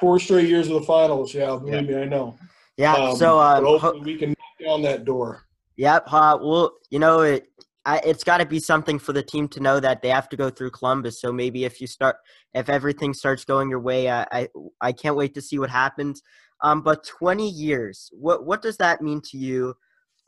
[0.00, 1.34] four straight years of the finals.
[1.34, 2.34] Yeah, believe me, I know.
[2.78, 2.94] Yeah.
[2.94, 5.42] Um, so, but um, ho- hopefully we can knock down that door.
[5.76, 6.04] Yep.
[6.10, 7.46] Uh, well, you know, it
[7.84, 10.36] I, it's got to be something for the team to know that they have to
[10.36, 11.20] go through Columbus.
[11.20, 12.16] So maybe if you start,
[12.54, 14.48] if everything starts going your way, I I,
[14.80, 16.22] I can't wait to see what happens.
[16.60, 19.74] Um, but 20 years, what what does that mean to you?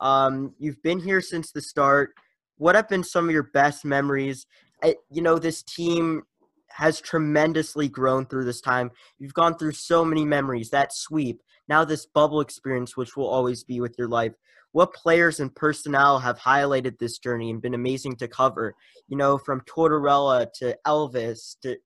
[0.01, 2.13] Um, you've been here since the start.
[2.57, 4.45] What have been some of your best memories?
[4.83, 6.23] I, you know, this team
[6.71, 8.91] has tremendously grown through this time.
[9.17, 10.69] You've gone through so many memories.
[10.71, 14.33] That sweep, now this bubble experience, which will always be with your life
[14.75, 18.75] what players and personnel have highlighted this journey and been amazing to cover?
[19.07, 21.77] You know, from Tortorella to Elvis to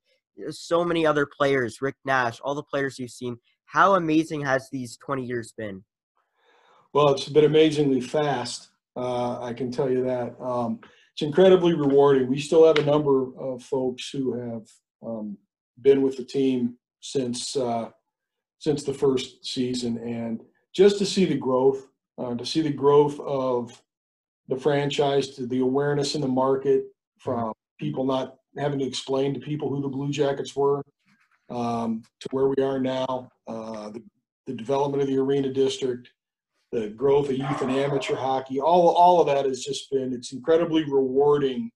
[0.49, 3.37] so many other players, Rick Nash, all the players you've seen.
[3.65, 5.83] How amazing has these 20 years been?
[6.91, 8.69] Well, it's been amazingly fast.
[8.95, 10.33] Uh, I can tell you that.
[10.41, 10.79] Um,
[11.13, 12.27] it's incredibly rewarding.
[12.27, 14.67] We still have a number of folks who have
[15.05, 15.37] um,
[15.79, 17.91] been with the team since uh,
[18.57, 20.41] since the first season, and
[20.73, 21.85] just to see the growth,
[22.19, 23.81] uh, to see the growth of
[24.47, 26.83] the franchise, to the awareness in the market
[27.19, 30.83] from people not having to explain to people who the Blue Jackets were,
[31.49, 34.03] um, to where we are now, uh, the,
[34.47, 36.09] the development of the arena district
[36.71, 40.33] the growth of youth and amateur hockey, all all of that has just been it's
[40.33, 41.71] incredibly rewarding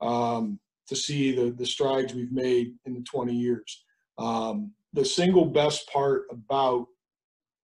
[0.00, 3.84] um, to see the the strides we've made in the 20 years.
[4.16, 6.86] Um, the single best part about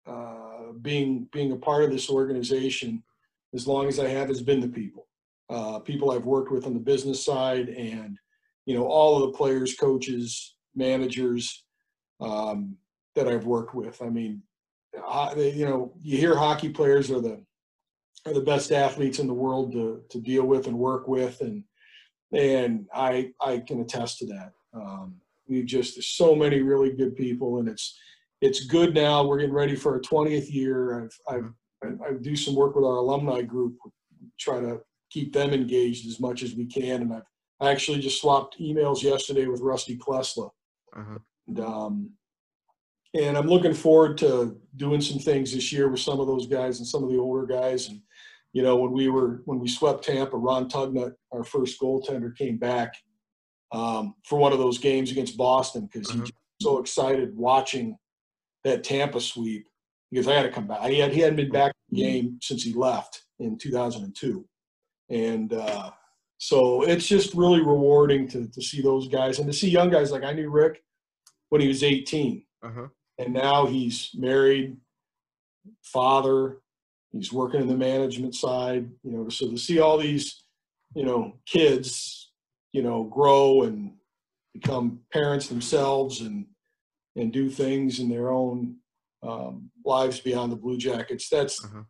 [0.06, 3.04] uh, being being a part of this organization,
[3.54, 5.08] as long as I have, has been the people,
[5.50, 8.18] uh, people I've worked with on the business side, and
[8.66, 11.64] you know all of the players, coaches, managers
[12.20, 12.76] um,
[13.16, 14.02] that I've worked with.
[14.02, 14.42] I mean,
[14.94, 17.42] you know, you hear hockey players are the
[18.26, 21.64] are the best athletes in the world to to deal with and work with, and
[22.32, 24.54] and I I can attest to that.
[24.74, 25.16] Um,
[25.48, 27.98] we've just so many really good people, and it's
[28.44, 29.26] it's good now.
[29.26, 31.04] We're getting ready for our 20th year.
[31.04, 31.54] I've I've
[32.06, 33.76] I, do some work with our alumni group,
[34.40, 34.80] try to
[35.10, 37.24] keep them engaged as much as we can, and I've
[37.62, 40.50] I actually just swapped emails yesterday with Rusty Klesla.
[41.48, 42.10] And, um,
[43.14, 46.80] and I'm looking forward to doing some things this year with some of those guys
[46.80, 47.88] and some of the older guys.
[47.88, 48.02] And
[48.52, 52.58] you know, when we were when we swept Tampa, Ron Tugnutt, our first goaltender, came
[52.58, 52.94] back
[53.72, 56.22] um, for one of those games against Boston because he Mhm.
[56.24, 57.98] was so excited watching
[58.64, 59.68] that Tampa sweep
[60.12, 60.82] because I had to come back.
[60.90, 64.46] He, had, he hadn't been back in the game since he left in 2002,
[65.10, 65.92] and uh,
[66.38, 70.12] so it's just really rewarding to to see those guys and to see young guys
[70.12, 70.84] like I knew Rick
[71.50, 72.88] when he was 18 Uh-huh.
[73.20, 74.78] and now he's married,
[75.84, 76.58] father.
[77.12, 79.30] He's working in the management side, you know.
[79.30, 80.44] So to see all these,
[80.96, 82.32] you know, kids,
[82.72, 83.94] you know, grow and
[84.54, 86.46] become parents themselves and
[87.16, 88.78] and do things in their own
[89.22, 91.86] um, lives beyond the Blue Jackets, that's Mhm.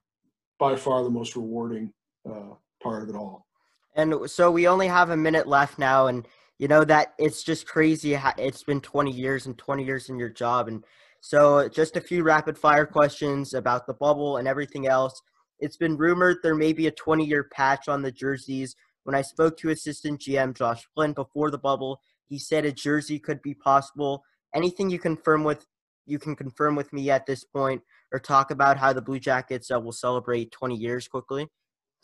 [0.59, 1.91] by far the most rewarding
[2.29, 3.47] uh, part of it all.
[3.95, 6.27] And so we only have a minute left now, and
[6.59, 8.13] you know that it's just crazy.
[8.37, 10.85] It's been 20 years and 20 years in your job, and
[11.21, 15.19] so just a few rapid fire questions about the bubble and everything else.
[15.59, 18.75] It's been rumored there may be a 20 year patch on the jerseys.
[19.05, 23.19] When I spoke to assistant GM Josh Flynn before the bubble, he said a jersey
[23.19, 24.23] could be possible.
[24.53, 25.65] Anything you confirm with
[26.05, 29.71] you can confirm with me at this point, or talk about how the Blue Jackets
[29.71, 31.47] uh, will celebrate 20 years quickly.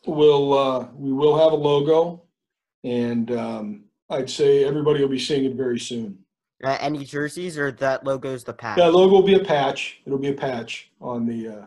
[0.05, 2.23] We'll uh, we will have a logo,
[2.83, 6.17] and um, I'd say everybody will be seeing it very soon.
[6.63, 8.77] Uh, any jerseys or that logo's the patch?
[8.77, 10.01] Yeah, logo will be a patch.
[10.05, 11.65] It'll be a patch on the uh,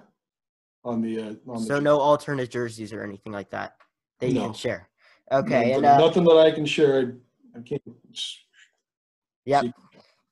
[0.85, 1.66] on the uh, on the.
[1.66, 3.77] so no alternate jerseys or anything like that
[4.21, 4.45] that you No.
[4.47, 4.88] can share.
[5.31, 7.14] Okay, nothing, and uh, nothing that I can share.
[7.55, 7.83] I, I can't.
[9.45, 9.64] yep.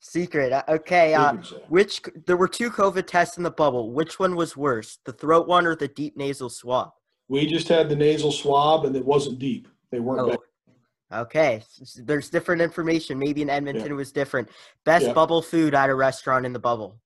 [0.00, 0.52] Secret.
[0.52, 1.34] Uh, Okay, uh,
[1.68, 3.92] which there were two COVID tests in the bubble.
[3.92, 6.90] Which one was worse, the throat one or the deep nasal swab?
[7.28, 9.68] We just had the nasal swab, and it wasn't deep.
[9.92, 10.20] They weren't.
[10.20, 10.28] Oh,
[11.10, 11.20] bad.
[11.20, 11.62] okay.
[11.96, 13.18] There's different information.
[13.18, 14.48] Maybe in Edmonton it was different.
[14.84, 15.12] Best Yeah.
[15.12, 16.98] bubble food at a restaurant in the bubble.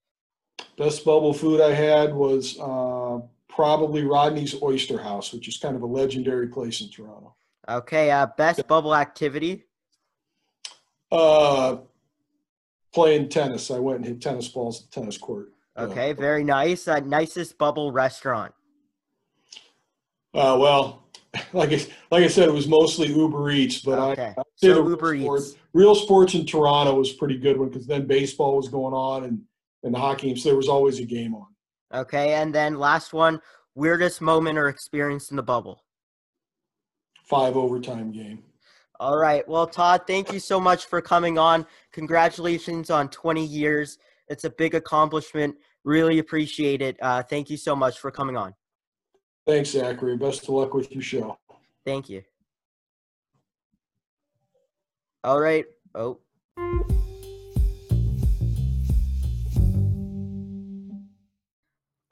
[0.78, 5.82] Best bubble food I had was uh, probably Rodney's Oyster House, which is kind of
[5.82, 7.34] a legendary place in Toronto.
[7.68, 9.64] Okay, uh, best bubble activity.
[11.12, 11.76] Uh,
[12.94, 13.70] playing tennis.
[13.70, 15.50] I went and hit tennis balls at the tennis court.
[15.76, 16.86] Uh, Okay, very nice.
[16.86, 18.54] Uh, nicest bubble restaurant.
[20.32, 21.04] Uh, well,
[21.52, 24.34] like I, like I said, it was mostly Uber Eats, but Okay.
[24.36, 25.58] I, I'd So the real Uber sports, Eats.
[25.72, 29.24] real sports in Toronto was a pretty good one because then baseball was going on
[29.24, 29.42] and
[29.82, 31.46] and the hockey so there was always a game on.
[31.92, 33.38] Okay, and then last one,
[33.74, 35.84] weirdest moment or experience in the bubble.
[37.24, 38.42] Five overtime game.
[39.00, 39.46] All right.
[39.48, 41.66] Well, Todd, thank you so much for coming on.
[41.92, 43.98] Congratulations on 20 years.
[44.28, 45.56] It's a big accomplishment.
[45.84, 46.96] Really appreciate it.
[47.02, 48.54] Uh, thank you so much for coming on.
[49.46, 50.16] Thanks, Zachary.
[50.16, 51.38] Best of luck with your show.
[51.84, 52.22] Thank you.
[55.22, 55.66] All right.
[55.94, 56.20] Oh.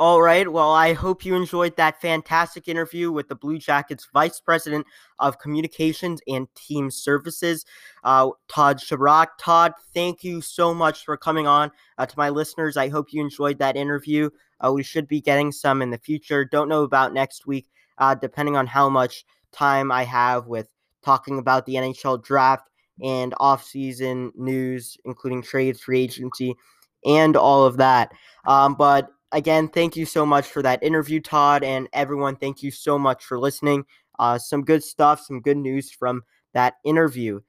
[0.03, 0.51] All right.
[0.51, 4.85] Well, I hope you enjoyed that fantastic interview with the Blue Jackets Vice President
[5.21, 7.65] of Communications and Team Services,
[8.03, 9.29] uh, Todd Sharrock.
[9.39, 11.71] Todd, thank you so much for coming on.
[11.99, 14.29] Uh, to my listeners, I hope you enjoyed that interview.
[14.59, 16.45] Uh, we should be getting some in the future.
[16.45, 20.67] Don't know about next week, uh, depending on how much time I have with
[21.05, 22.69] talking about the NHL draft
[23.01, 26.57] and off-season news, including trades, free agency,
[27.05, 28.11] and all of that.
[28.45, 32.37] Um, but again, thank you so much for that interview, Todd, and everyone.
[32.37, 33.85] Thank you so much for listening.
[34.19, 36.23] Uh, some good stuff, some good news from
[36.55, 37.41] that interview.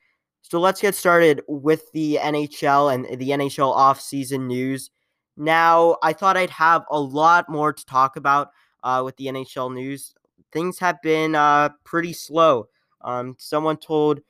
[0.41, 4.91] So let's get started with the NHL and the NHL off-season news.
[5.38, 8.50] Now, I thought I'd have a lot more to talk about
[8.84, 10.13] uh, with the NHL news.
[10.52, 12.67] Things have been uh, pretty slow.
[13.02, 14.22] Um, someone told,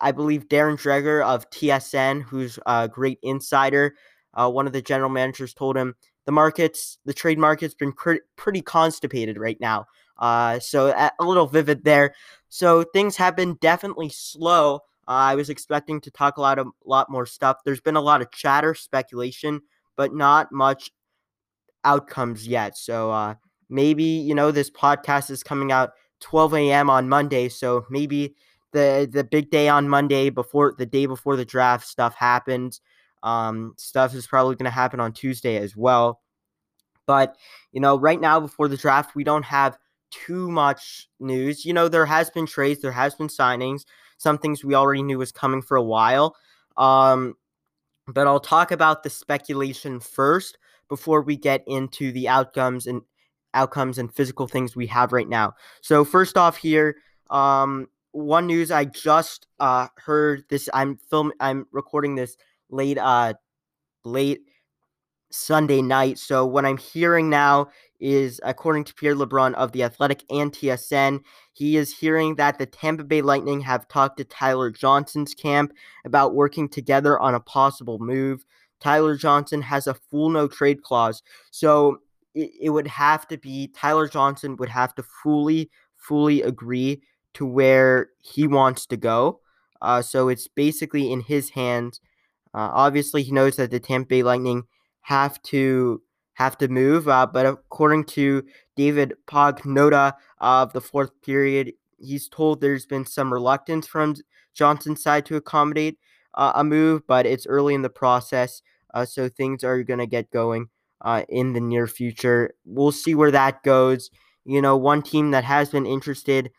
[0.00, 3.94] I believe, Darren Dreger of TSN, who's a great insider,
[4.34, 8.24] uh, one of the general managers told him the markets, the trade market's been cr-
[8.36, 9.86] pretty constipated right now.
[10.18, 12.14] Uh, so a, a little vivid there.
[12.48, 14.76] So things have been definitely slow.
[15.08, 17.58] Uh, I was expecting to talk a lot of lot more stuff.
[17.64, 19.60] There's been a lot of chatter, speculation,
[19.96, 20.90] but not much
[21.84, 22.76] outcomes yet.
[22.76, 23.34] So uh,
[23.68, 26.90] maybe you know this podcast is coming out 12 a.m.
[26.90, 28.36] on Monday, so maybe
[28.72, 32.80] the the big day on Monday before the day before the draft stuff happens.
[33.22, 36.20] Um, stuff is probably going to happen on Tuesday as well.
[37.06, 37.36] But
[37.72, 39.78] you know, right now before the draft, we don't have
[40.10, 41.64] too much news.
[41.64, 43.84] You know, there has been trades, there has been signings,
[44.18, 46.36] some things we already knew was coming for a while.
[46.76, 47.34] Um,
[48.06, 50.58] but I'll talk about the speculation first
[50.88, 53.02] before we get into the outcomes and
[53.54, 55.54] outcomes and physical things we have right now.
[55.80, 56.96] So first off here,
[57.30, 60.68] um, one news I just uh, heard this.
[60.74, 61.32] I'm film.
[61.40, 62.36] I'm recording this
[62.72, 63.34] late uh
[64.04, 64.40] late
[65.30, 66.18] Sunday night.
[66.18, 67.68] So what I'm hearing now
[68.00, 71.20] is according to Pierre LeBrun of the Athletic and TSN,
[71.52, 75.72] he is hearing that the Tampa Bay Lightning have talked to Tyler Johnson's camp
[76.04, 78.44] about working together on a possible move.
[78.80, 81.22] Tyler Johnson has a full no trade clause.
[81.50, 81.98] So
[82.34, 87.00] it, it would have to be Tyler Johnson would have to fully fully agree
[87.34, 89.40] to where he wants to go.
[89.80, 92.00] Uh, so it's basically in his hands.
[92.54, 94.64] Uh, obviously, he knows that the Tampa Bay Lightning
[95.02, 96.02] have to
[96.34, 98.42] have to move, uh, but according to
[98.74, 104.16] David Pagnotta of the fourth period, he's told there's been some reluctance from
[104.54, 105.98] Johnson's side to accommodate
[106.34, 108.62] uh, a move, but it's early in the process,
[108.94, 110.68] uh, so things are going to get going
[111.02, 112.54] uh, in the near future.
[112.64, 114.10] We'll see where that goes.
[114.44, 116.50] You know, one team that has been interested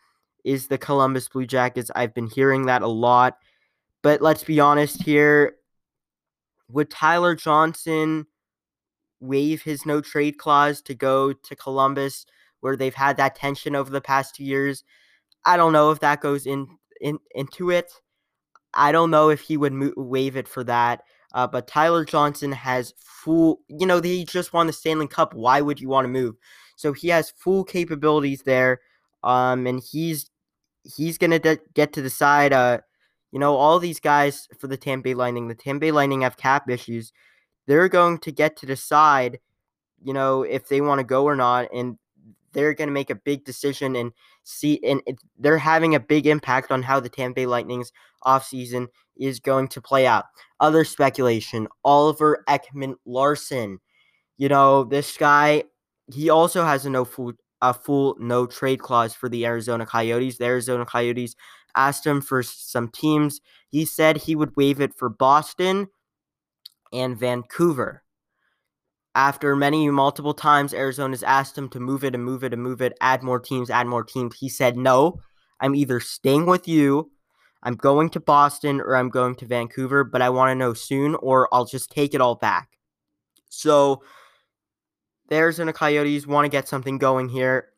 [0.44, 1.90] is the Columbus Blue Jackets.
[1.94, 3.38] I've been hearing that a lot.
[4.02, 5.56] But let's be honest here.
[6.68, 8.26] Would Tyler Johnson
[9.20, 12.26] waive his no trade clause to go to Columbus
[12.60, 14.84] where they've had that tension over the past two years?
[15.44, 16.66] I don't know if that goes in,
[17.00, 17.92] in into it.
[18.72, 21.02] I don't know if he would mo- waive it for that.
[21.32, 25.34] Uh, but Tyler Johnson has full, you know, he just won the Stanley Cup.
[25.34, 26.36] Why would you want to move?
[26.76, 28.80] So he has full capabilities there,
[29.22, 30.30] um, and he's
[30.84, 32.52] he's gonna de- get to decide.
[32.52, 32.78] Uh,
[33.34, 35.48] you know, all these guys for the Tampa Bay Lightning.
[35.48, 37.12] The Tampa Bay Lightning have cap issues.
[37.66, 39.40] They're going to get to decide,
[40.00, 41.98] you know, if they want to go or not, and
[42.52, 44.12] they're going to make a big decision and
[44.44, 44.78] see.
[44.84, 47.90] And it, they're having a big impact on how the Tampa Bay Lightning's
[48.24, 50.26] offseason is going to play out.
[50.60, 53.80] Other speculation: Oliver Ekman Larsson.
[54.38, 55.64] You know, this guy.
[56.12, 60.38] He also has a no full a full no trade clause for the Arizona Coyotes.
[60.38, 61.34] The Arizona Coyotes
[61.74, 63.40] asked him for some teams.
[63.68, 65.88] He said he would waive it for Boston
[66.92, 68.02] and Vancouver.
[69.14, 72.82] After many multiple times Arizona's asked him to move it and move it and move
[72.82, 75.20] it, add more teams, add more teams, he said, "No,
[75.60, 77.12] I'm either staying with you,
[77.62, 81.14] I'm going to Boston or I'm going to Vancouver, but I want to know soon
[81.16, 82.78] or I'll just take it all back."
[83.48, 84.02] So,
[85.28, 87.68] the Arizona Coyotes want to get something going here.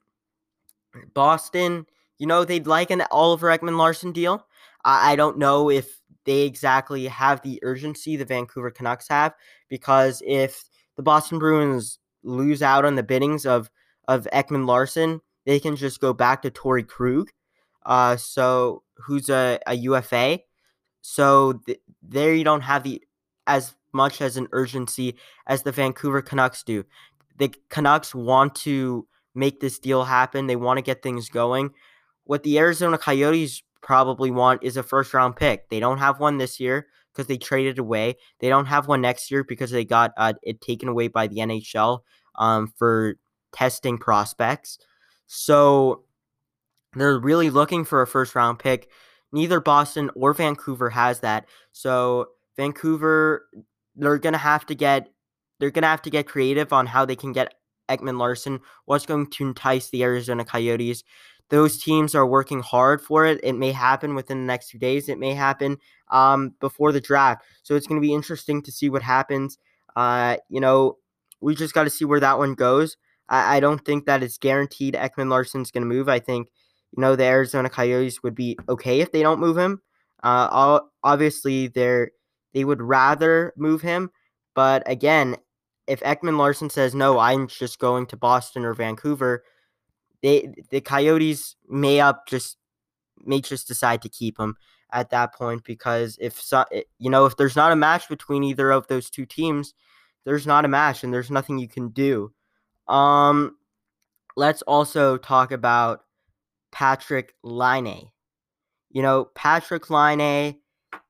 [1.12, 1.86] Boston
[2.18, 4.46] you know, they'd like an Oliver Ekman Larsson deal.
[4.84, 9.34] I, I don't know if they exactly have the urgency the Vancouver Canucks have
[9.68, 10.64] because if
[10.96, 13.70] the Boston Bruins lose out on the biddings of
[14.08, 17.30] of Ekman Larsson, they can just go back to Torey Krug,
[17.84, 20.40] uh, so who's a, a UFA.
[21.02, 23.02] So th- there you don't have the
[23.46, 26.84] as much as an urgency as the Vancouver Canucks do.
[27.38, 30.46] The Canucks want to make this deal happen.
[30.46, 31.70] They want to get things going.
[32.26, 35.68] What the Arizona Coyotes probably want is a first round pick.
[35.68, 38.16] They don't have one this year because they traded away.
[38.40, 41.36] They don't have one next year because they got uh, it taken away by the
[41.36, 42.00] NHL
[42.34, 43.16] um, for
[43.52, 44.78] testing prospects.
[45.26, 46.04] So
[46.94, 48.90] they're really looking for a first round pick.
[49.32, 51.46] Neither Boston or Vancouver has that.
[51.72, 53.46] So Vancouver,
[53.94, 55.08] they're gonna have to get
[55.58, 57.54] they're gonna have to get creative on how they can get
[57.88, 58.60] Ekman Larsson.
[58.84, 61.04] What's going to entice the Arizona Coyotes?
[61.48, 63.40] Those teams are working hard for it.
[63.42, 65.08] It may happen within the next few days.
[65.08, 65.78] It may happen
[66.08, 67.44] um, before the draft.
[67.62, 69.58] So it's going to be interesting to see what happens.
[69.94, 70.98] Uh, you know,
[71.40, 72.96] we just got to see where that one goes.
[73.28, 76.08] I, I don't think that it's guaranteed Ekman Larsson's going to move.
[76.08, 76.48] I think,
[76.96, 79.80] you know, the Arizona Coyotes would be okay if they don't move him.
[80.22, 82.10] Uh, obviously, they're
[82.54, 84.10] they would rather move him,
[84.54, 85.36] but again,
[85.86, 89.44] if Ekman Larsson says no, I'm just going to Boston or Vancouver,
[90.26, 92.56] they the Coyotes may up just
[93.24, 94.56] may just decide to keep him
[94.92, 98.42] at that point because if so, eh, you know if there's not a match between
[98.42, 99.72] either of those two teams,
[100.24, 102.32] there's not a match and there's nothing you can do.
[102.88, 103.56] Um,
[104.36, 106.00] let's also talk about
[106.74, 108.10] Patrik Laine.
[108.90, 110.56] You know, Patrik Laine,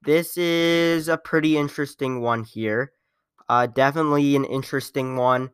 [0.02, 2.92] this is a pretty interesting one here.
[3.48, 5.50] Uh, definitely an interesting one.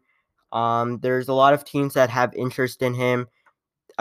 [0.51, 3.29] Um, there's a lot of teams that have interest in him.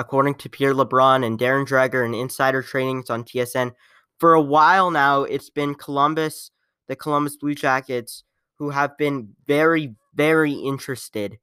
[0.01, 3.71] According to Pierre LeBrun and Darren Dreger and insider trainings on TSN,
[4.19, 6.49] for a while now, it's been Columbus,
[6.87, 8.23] the Columbus Blue Jackets,
[8.57, 11.37] who have been very, very interested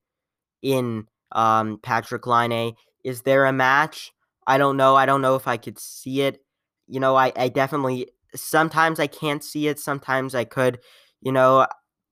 [0.61, 2.74] in um, Patrik Laine.
[3.04, 4.12] Is there a match?
[4.44, 4.96] I don't know.
[4.96, 6.42] I don't know if I could see it.
[6.88, 9.78] You know, I, I definitely sometimes I can't see it.
[9.78, 10.80] Sometimes I could.
[11.20, 11.66] You know,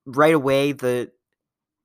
[0.05, 1.11] right away the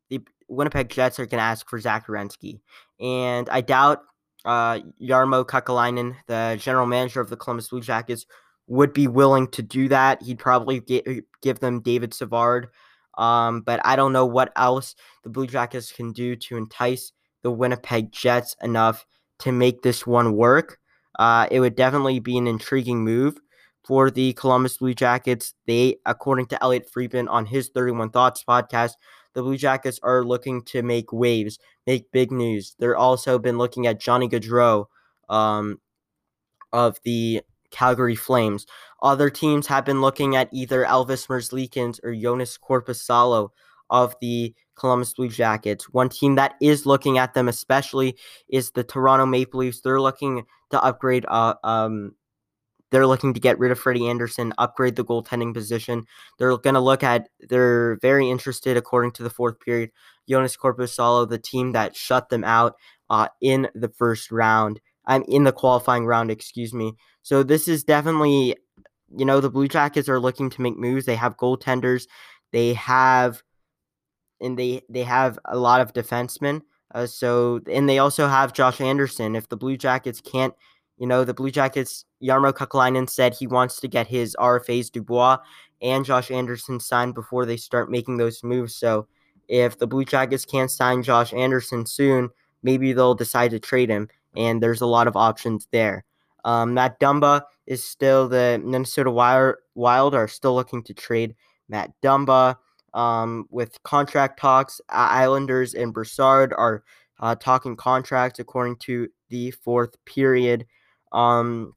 [0.10, 2.62] the Winnipeg Jets are going to ask for Zach Werenski,
[3.00, 4.04] and I doubt
[4.46, 8.26] uh, Jarmo Kekalainen, the general manager of the Columbus Blue Jackets,
[8.68, 10.22] would be willing to do that.
[10.22, 11.06] He'd probably get,
[11.42, 12.68] give them David Savard.
[13.18, 17.12] Um, but I don't know what else the Blue Jackets can do to entice
[17.44, 19.06] the Winnipeg Jets enough
[19.40, 20.80] to make this one work.
[21.20, 23.38] Uh, it would definitely be an intriguing move
[23.86, 25.54] for the Columbus Blue Jackets.
[25.68, 28.94] They, according to Elliotte Friedman on his 31 Thoughts podcast,
[29.34, 32.76] the Blue Jackets are looking to make waves, make big news.
[32.80, 34.86] They're also been looking at Johnny Gaudreau
[35.30, 35.80] um,
[36.74, 38.66] of the Calgary Flames.
[39.02, 43.50] Other teams have been looking at either Elvis Merzlikins or Joonas Korpisalo
[43.90, 45.90] of the Columbus Blue Jackets.
[45.90, 48.18] One team that is looking at them especially
[48.50, 49.82] is the Toronto Maple Leafs.
[49.82, 52.16] They're looking to upgrade uh, um,
[52.92, 56.06] they're looking to get rid of Freddie Andersen, upgrade the goaltending position.
[56.38, 59.92] They're going to look at, they're very interested, according to the fourth period,
[60.30, 62.76] Joonas Korpisalo, the team that shut them out
[63.10, 64.80] uh, in the first round.
[65.06, 66.94] I'm in the qualifying round, excuse me.
[67.24, 68.56] So this is definitely,
[69.16, 71.06] you know, the Blue Jackets are looking to make moves.
[71.06, 72.08] They have goaltenders,
[72.52, 73.42] they have,
[74.40, 76.62] and they they have a lot of defensemen.
[76.94, 79.36] Uh, so and they also have Josh Anderson.
[79.36, 80.54] If the Blue Jackets can't,
[81.02, 85.40] you know, the Blue Jackets, Jarmo Kekalainen said he wants to get his RFAs Dubois
[85.82, 88.76] and Josh Anderson signed before they start making those moves.
[88.76, 89.08] So
[89.48, 92.30] if the Blue Jackets can't sign Josh Anderson soon,
[92.62, 96.04] maybe they'll decide to trade him and there's a lot of options there.
[96.46, 101.34] Um, Matt Dumba is still the Minnesota Wild are still looking to trade
[101.68, 102.58] Matt Dumba.
[102.94, 106.84] Um, with contract talks, Islanders and Brassard are
[107.20, 110.68] uh, talking contracts according to the fourth period.
[111.12, 111.76] Um,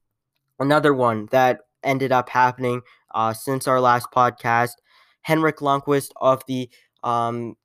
[0.59, 2.82] another one that ended up happening
[3.14, 4.74] uh, since our last podcast,
[5.22, 6.68] Henrik Lundqvist of the
[7.03, 7.57] um,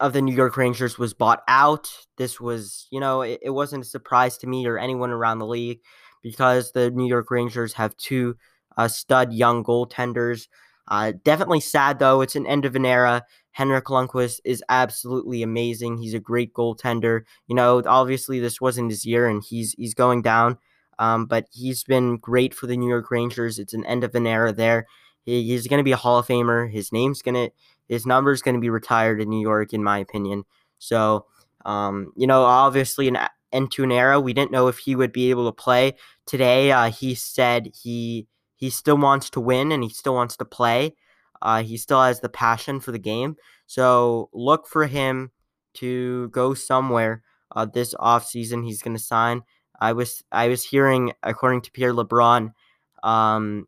[0.00, 1.88] of the New York Rangers was bought out.
[2.16, 5.46] This was, you know, it, it wasn't a surprise to me or anyone around the
[5.46, 5.80] league
[6.22, 8.36] because the New York Rangers have two
[8.76, 10.48] uh, stud young goaltenders.
[10.88, 12.20] Uh, definitely sad though.
[12.20, 13.24] It's an end of an era.
[13.52, 15.98] Henrik Lundqvist is absolutely amazing.
[15.98, 17.22] He's a great goaltender.
[17.46, 20.58] You know, obviously this wasn't his year, and he's he's going down.
[21.02, 23.58] Um, but he's been great for the New York Rangers.
[23.58, 24.86] It's an end of an era there.
[25.24, 26.70] He, he's going to be a Hall of Famer.
[26.70, 27.50] His name's going to
[27.88, 30.44] his number's going to be retired in New York, in my opinion.
[30.78, 31.26] So,
[31.66, 33.18] um, you know, obviously an
[33.50, 34.20] into an era.
[34.20, 35.94] We didn't know if he would be able to play
[36.24, 36.70] today.
[36.70, 40.94] Uh, he said he he still wants to win and he still wants to play.
[41.42, 43.34] Uh, he still has the passion for the game.
[43.66, 45.32] So look for him
[45.74, 47.24] to go somewhere
[47.56, 48.64] uh, this offseason.
[48.64, 49.42] He's going to sign.
[49.82, 52.54] I was I was hearing, according to Pierre LeBrun,
[53.02, 53.66] um,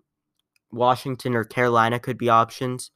[0.70, 2.92] Washington or Carolina could be options.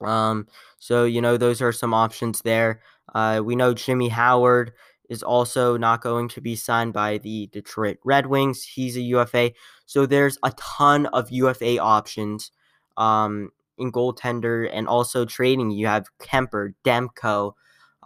[0.00, 0.46] Um,
[0.78, 2.82] so you know those are some options there.
[3.12, 4.72] Uh, we know Jimmy Howard
[5.08, 8.62] is also not going to be signed by the Detroit Red Wings.
[8.62, 9.50] He's a UFA.
[9.86, 12.52] So there's a ton of UFA options
[12.96, 15.72] um, in goaltender and also trading.
[15.72, 17.54] You have Kuemper, Demko,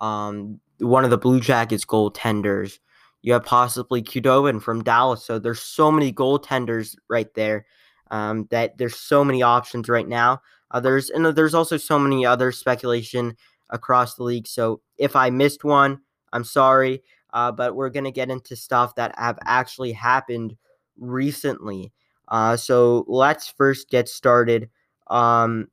[0.00, 2.78] um, one of the Blue Jackets goaltenders.
[3.24, 5.24] You have possibly Khudobin from Dallas.
[5.24, 7.64] So there's so many goaltenders right there
[8.10, 10.42] um, that there's so many options right now.
[10.70, 13.34] Uh, there's and there's also so many other speculation
[13.70, 14.46] across the league.
[14.46, 16.00] So if I missed one,
[16.34, 17.02] I'm sorry.
[17.32, 20.54] Uh, but we're gonna get into stuff that have actually happened
[20.98, 21.94] recently.
[22.28, 24.68] Uh, so let's first get started.
[25.06, 25.68] Um,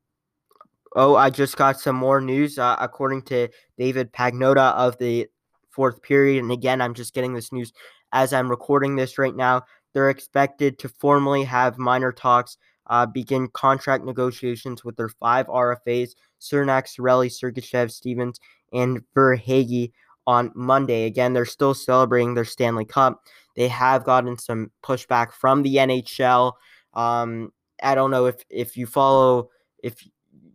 [0.95, 2.57] oh, I just got some more news.
[2.57, 5.27] Uh, according to David Pagnotta of the
[5.71, 7.73] fourth period, and again, I'm just getting this news
[8.11, 9.63] as I'm recording this right now.
[9.93, 12.57] They're expected to formally have minor talks
[12.87, 16.11] uh, begin contract negotiations with their five RFAs
[16.41, 18.39] Cernak, Cirelli, Sergachev, Stephens,
[18.73, 19.91] and Verhaeghe
[20.27, 21.05] on Monday.
[21.05, 23.23] Again, they're still celebrating their Stanley Cup.
[23.55, 26.53] They have gotten some pushback from the NHL.
[26.93, 29.49] Um, I don't know if if you follow
[29.83, 29.95] if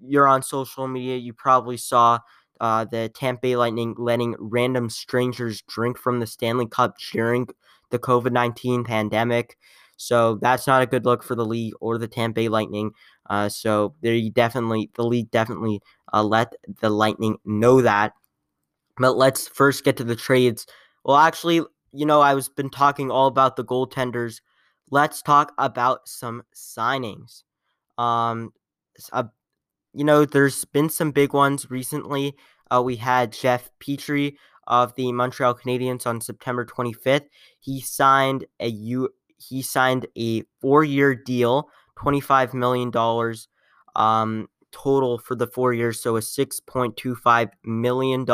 [0.00, 2.18] you're on social media, you probably saw
[2.60, 7.48] uh, the Tampa Bay Lightning letting random strangers drink from the Stanley Cup during
[7.90, 9.56] the COVID 19 pandemic.
[9.96, 12.92] So that's not a good look for the league or the Tampa Bay Lightning.
[13.28, 15.80] Uh, so they definitely, the league definitely
[16.12, 18.12] uh, let the Lightning know that.
[18.98, 20.66] But let's first get to the trades.
[21.04, 24.40] Well, actually, you know, I was been talking all about the goaltenders.
[24.90, 27.42] Let's talk about some signings.
[27.98, 28.52] Um,
[29.12, 29.24] uh,
[29.96, 32.36] you know, there's been some big ones recently.
[32.70, 34.36] Uh, we had Jeff Petry
[34.66, 37.28] of the Montreal Canadiens on September 25th.
[37.58, 41.68] He signed a U he signed a four-year deal,
[41.98, 42.90] $25 million
[43.94, 48.26] um, total for the four years, so a $6.25 million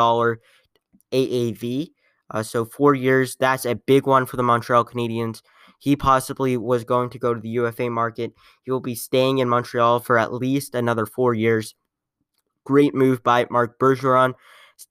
[1.11, 1.87] AAV.
[2.31, 5.41] Uh, so four years, that's a big one for the Montreal Canadiens.
[5.83, 8.31] He possibly was going to go to the UFA market.
[8.63, 11.75] He will be staying in Montreal for at least another four years.
[12.63, 14.33] Great move by Marc Bergeron.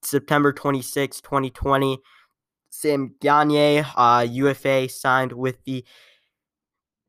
[0.02, 1.98] September 26, 2020,
[2.68, 5.82] Sam Gagner, uh, UFA, signed with the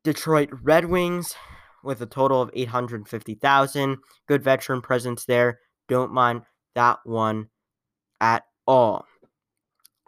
[0.02, 1.34] Detroit Red Wings
[1.82, 3.98] with a total of 850,000.
[4.26, 5.58] Good veteran presence there.
[5.88, 6.40] Don't mind
[6.74, 7.48] that one
[8.18, 9.04] at all.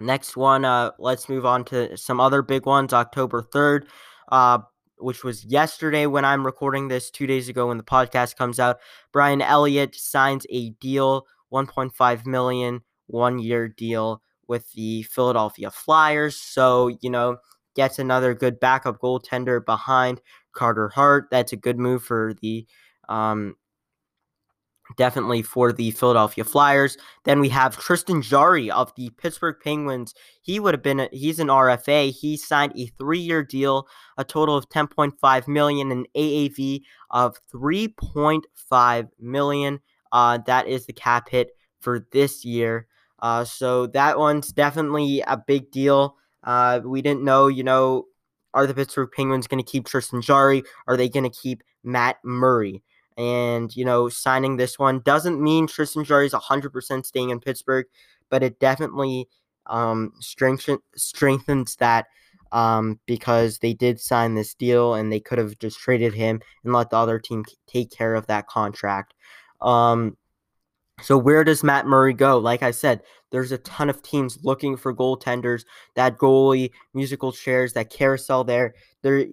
[0.00, 2.92] Next one, uh, let's move on to some other big ones.
[2.92, 3.86] October 3rd,
[4.30, 4.58] uh,
[4.98, 8.78] which was yesterday when I'm recording this, two days ago when the podcast comes out.
[9.12, 16.36] Brian Elliott signs a deal, 1.5 million, one year deal with the Philadelphia Flyers.
[16.36, 17.38] So, you know,
[17.74, 20.20] gets another good backup goaltender behind
[20.52, 21.28] Carter Hart.
[21.30, 22.66] That's a good move for the
[23.08, 23.56] um,
[24.96, 26.96] definitely for the Philadelphia Flyers.
[27.24, 30.14] Then we have Tristan Jarry of the Pittsburgh Penguins.
[30.42, 32.12] He would have been he's an RFA.
[32.12, 39.80] He signed a 3-year deal, a total of 10.5 million and AAV of 3.5 million.
[40.12, 42.86] Uh, that is the cap hit for this year.
[43.20, 46.16] Uh, so that one's definitely a big deal.
[46.44, 48.06] Uh, we didn't know, you know,
[48.54, 50.62] are the Pittsburgh Penguins going to keep Tristan Jarry?
[50.86, 52.82] Are they going to keep Matt Murray?
[53.16, 57.86] And, you know, signing this one doesn't mean Tristan Jarry is 100% staying in Pittsburgh,
[58.30, 59.28] but it definitely
[59.66, 62.06] um, strengthen, strengthens that
[62.52, 66.72] um, because they did sign this deal and they could have just traded him and
[66.72, 69.14] let the other team take care of that contract.
[69.60, 70.16] Um,
[71.02, 72.38] so where does Matt Murray go?
[72.38, 75.64] Like I said, there's a ton of teams looking for goaltenders.
[75.94, 78.74] That goalie, musical chairs, that carousel there.
[79.02, 79.26] There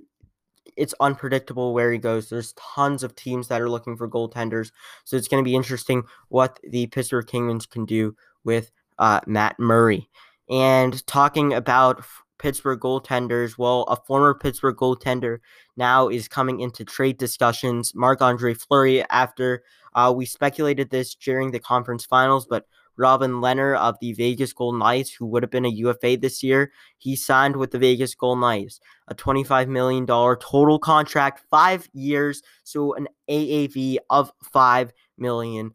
[0.78, 2.30] it's unpredictable where he goes.
[2.30, 4.72] There's tons of teams that are looking for goaltenders.
[5.04, 9.60] So it's going to be interesting what the Pittsburgh Penguins can do with uh, Matt
[9.60, 10.10] Murray.
[10.50, 12.04] And talking about
[12.38, 15.40] Pittsburgh goaltenders, well, a former Pittsburgh goaltender
[15.78, 17.94] now is coming into trade discussions.
[17.96, 19.64] Marc Andre Fleury, after
[19.96, 22.66] uh, we speculated this during the conference finals, but
[22.98, 26.72] Robin Lehner of the Vegas Golden Knights, who would have been a UFA this year,
[26.98, 28.80] he signed with the Vegas Golden Knights.
[29.08, 35.74] A $25 million total contract, five years, so an AAV of $5 million.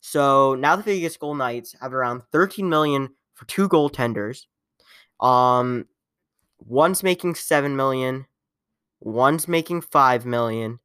[0.00, 4.46] So now the Vegas Golden Knights have around 13 million for two goaltenders.
[5.20, 5.86] Um,
[6.58, 8.26] one's making 7 million,
[9.00, 10.78] one's making five million.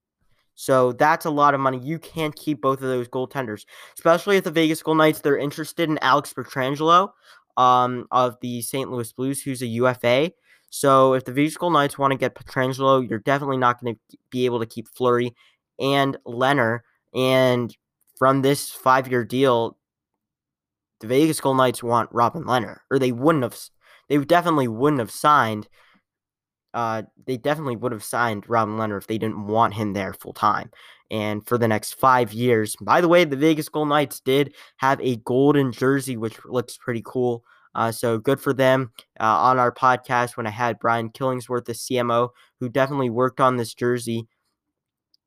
[0.60, 1.78] So that's a lot of money.
[1.78, 5.88] You can't keep both of those goaltenders, especially if the Vegas Golden Knights they're interested
[5.88, 7.12] in Alex Pietrangelo
[7.58, 8.89] um, of the St.
[8.89, 10.32] Louis Blues, who's a UFA.
[10.72, 14.18] So if the Vegas Golden Knights want to get Pietrangelo, you're definitely not going to
[14.32, 15.36] be able to keep Fleury
[15.80, 16.80] and Lehner.
[17.14, 17.76] And
[18.18, 19.78] from this five-year deal,
[21.01, 23.55] the Vegas Golden Knights want Robin Lehner, or they wouldn't have.
[24.10, 25.68] They definitely wouldn't have signed.
[26.74, 30.34] Uh, they definitely would have signed Robin Lehner if they didn't want him there full
[30.34, 30.70] time.
[31.09, 34.99] And for the next five years, by the way, the Vegas Golden Knights did have
[35.01, 37.43] a golden jersey, which looks pretty cool.
[37.74, 38.91] Uh, so good for them.
[39.20, 43.57] Uh, on our podcast, when I had Brian Killingsworth, the CMO, who definitely worked on
[43.57, 44.28] this jersey,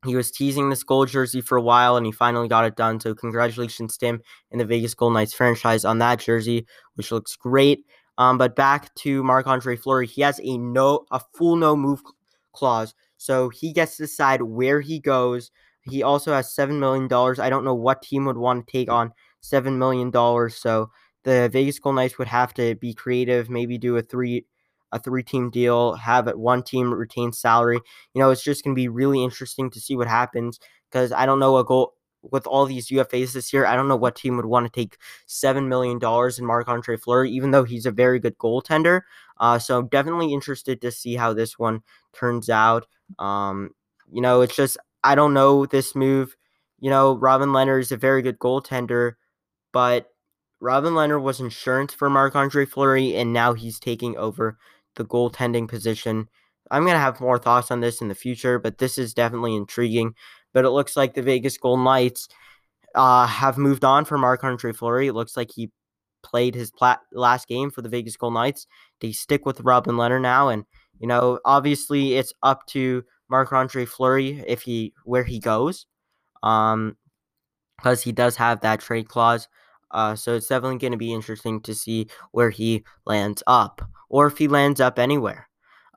[0.05, 3.01] he was teasing this gold jersey for a while and he finally got it done.
[3.01, 7.37] So congratulations to him and the Vegas Golden Knights franchise on that jersey, which looks
[7.37, 7.85] great.
[8.21, 12.03] Um, but back to Marc Andre Fleury, he has a no a full no move
[12.53, 15.51] clause, so he gets to decide where he goes.
[15.83, 17.39] He also has seven million dollars.
[17.41, 20.57] I don't know what team would want to take on seven million dollars.
[20.57, 20.91] So
[21.25, 24.47] the Vegas Golden Knights would have to be creative, maybe do a three
[24.93, 27.81] a three team deal, have it one team retain salary.
[28.15, 30.59] You know, it's just going to be really interesting to see what happens
[30.91, 33.67] because I don't know a goal with all these UFAs this year.
[33.67, 36.97] I don't know what team would want to take seven million dollars in Marc Andre
[36.97, 39.03] Fleury, even though he's a very good goaltender.
[39.39, 42.87] Uh, so definitely interested to see how this one turns out.
[43.19, 43.71] Um,
[44.13, 46.37] you know, it's just I don't know this move.
[46.79, 49.15] You know, Robin Lehner is a very good goaltender,
[49.73, 50.11] but
[50.61, 54.59] Robin Lehner was insurance for Marc Andre Fleury, and now he's taking over
[54.97, 56.29] the goaltending position.
[56.71, 60.15] I'm to have more thoughts on this in the future, but this is definitely intriguing.
[60.53, 62.29] But it looks like the Vegas Golden Knights
[62.95, 65.07] uh, have moved on from Marc Andre Fleury.
[65.07, 65.71] It looks like he
[66.23, 68.67] played his plat- last game for the Vegas Golden Knights.
[69.01, 70.65] They stick with Robin Lehner now, and
[70.99, 75.87] you know, obviously, it's up to Marc Andre Fleury if he where he goes,
[76.43, 76.97] um,
[77.77, 79.49] because he does have that trade clause.
[79.93, 84.27] Uh, so it's definitely going to be interesting to see where he lands up or
[84.27, 85.49] if he lands up anywhere.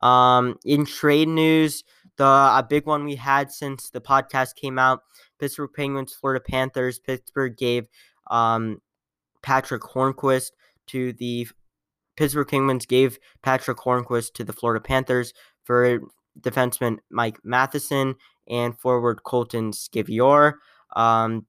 [0.02, 1.84] Um, in trade news,
[2.18, 5.02] the a big one we had since the podcast came out:
[5.40, 7.00] Pittsburgh Penguins, Florida Panthers.
[7.00, 7.88] Pittsburgh gave
[8.28, 8.82] um,
[9.42, 10.52] Patric Hornqvist
[10.88, 11.48] to the
[12.16, 15.34] Pittsburgh Penguins gave Patric Hornqvist to the Florida Panthers
[15.64, 16.00] for
[16.40, 18.16] defenseman Mike Matheson
[18.48, 20.54] and forward Colton Sceviour.
[20.96, 21.46] Um,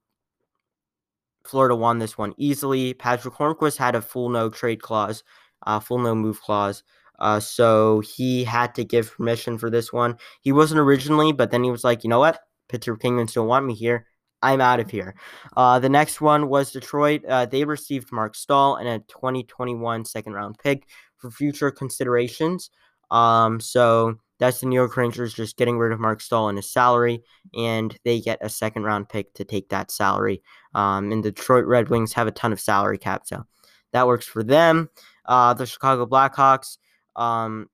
[1.44, 2.94] Florida won this one easily.
[2.94, 5.22] Patric Hornqvist had a full no trade clause,
[5.66, 6.82] uh, full no move clause.
[7.18, 10.16] Uh, so he had to give permission for this one.
[10.40, 12.40] He wasn't originally, but then he was like, you know what?
[12.68, 14.06] Pittsburgh Penguins don't want me here.
[14.42, 15.14] I'm out of here.
[15.56, 17.24] Uh, the next one was Detroit.
[17.24, 20.86] Uh, they received Marc Staal and a 2021 second round pick
[21.16, 22.68] for future considerations.
[23.10, 26.70] Um, so that's the New York Rangers just getting rid of Marc Staal and his
[26.70, 27.22] salary,
[27.56, 30.42] and they get a second round pick to take that salary.
[30.74, 33.44] Um, and Detroit Red Wings have a ton of salary cap, so
[33.92, 34.90] that works for them.
[35.24, 36.76] Uh, the Chicago Blackhawks
[37.16, 37.68] um,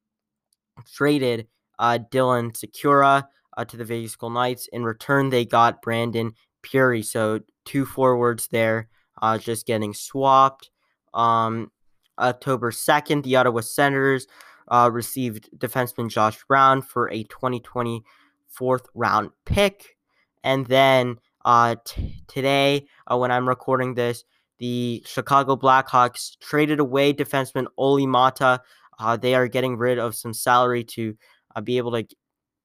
[0.94, 1.46] traded
[1.78, 3.26] uh, Dylan Sikura
[3.56, 4.68] uh, to the Vegas Golden Knights.
[4.72, 6.32] In return, they got Brandon
[6.62, 7.04] Pirri.
[7.04, 8.88] So two forwards there,
[9.20, 10.70] uh, just getting swapped.
[11.14, 11.70] Um,
[12.18, 14.26] October 2nd, the Ottawa Senators
[14.68, 18.02] uh, received defenseman Josh Brown for a 2020
[18.46, 19.96] fourth round pick.
[20.44, 24.24] And then uh, t- today, uh, when I'm recording this,
[24.58, 28.60] the Chicago Blackhawks traded away defenseman Olli Maatta.
[29.00, 31.16] Uh, they are getting rid of some salary to
[31.56, 32.06] uh, be able to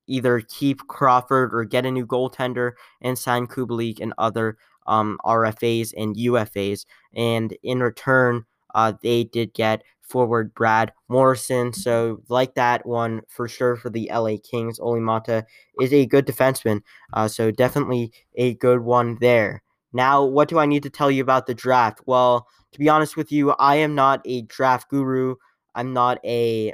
[0.08, 4.58] either keep Crawford or get a new goaltender and sign Kubalik and other
[4.88, 6.86] um, RFAs and UFAs.
[7.16, 11.74] And in return, uh, they did get forward Brad Morrison.
[11.74, 14.80] So, like that one for sure for the LA Kings.
[14.80, 15.46] Olli Maatta
[15.82, 16.82] is a good defenseman.
[17.14, 19.64] Uh, so, definitely a good one there.
[19.94, 22.02] Now, what do I need to tell you about the draft?
[22.06, 25.36] Well, to be honest with you, I am not a draft guru.
[25.76, 26.74] I'm not a.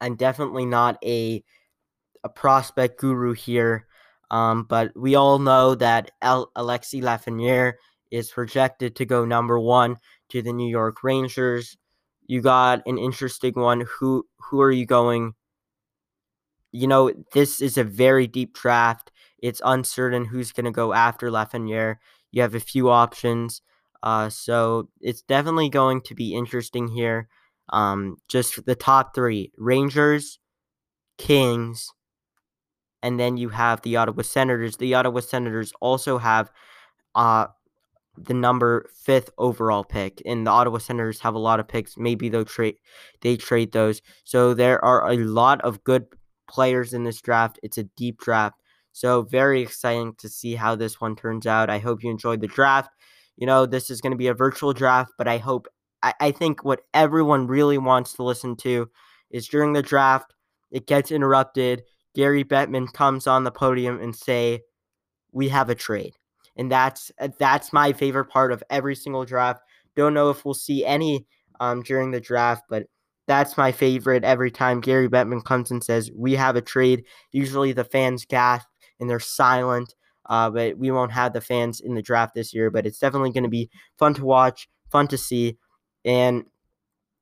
[0.00, 1.42] I'm definitely not a
[2.24, 3.86] a prospect guru here.
[4.30, 7.74] Um, but we all know that Al- Alexi Lafreniere
[8.10, 9.98] is projected to go number one
[10.30, 11.76] to the New York Rangers.
[12.26, 13.86] You got an interesting one.
[13.98, 15.34] Who who are you going?
[16.72, 19.10] You know, this is a very deep draft.
[19.38, 21.96] It's uncertain who's going to go after Lafreniere.
[22.32, 23.62] You have a few options.
[24.02, 27.28] Uh, so it's definitely going to be interesting here.
[27.70, 30.38] Um, just the top three Rangers,
[31.18, 31.90] Kings,
[33.02, 34.76] and then you have the Ottawa Senators.
[34.76, 36.50] The Ottawa Senators also have
[37.14, 37.46] uh,
[38.16, 41.96] the number fifth overall pick, and the Ottawa Senators have a lot of picks.
[41.96, 42.76] Maybe they'll trade
[43.20, 44.02] they trade those.
[44.24, 46.06] So there are a lot of good
[46.48, 47.58] players in this draft.
[47.62, 48.56] It's a deep draft.
[48.92, 51.68] So very exciting to see how this one turns out.
[51.68, 52.90] I hope you enjoyed the draft.
[53.36, 55.66] You know, this is going to be a virtual draft, but I hope
[56.04, 58.90] I, I think what everyone really wants to listen to
[59.30, 60.34] is during the draft,
[60.70, 61.84] it gets interrupted.
[62.14, 64.62] Gary Bettman comes on the podium and say,
[65.32, 66.14] "We have a trade."
[66.56, 69.60] and that's uh, that's my favorite part of every single draft.
[69.96, 71.26] Don't know if we'll see any
[71.60, 72.86] um, during the draft, but
[73.26, 77.04] that's my favorite every time Gary Bettman comes and says we have a trade.
[77.32, 78.68] Usually the fans gasp
[79.00, 79.94] and they're silent,
[80.26, 82.70] uh, but we won't have the fans in the draft this year.
[82.70, 85.58] But it's definitely going to be fun to watch, fun to see,
[86.04, 86.44] and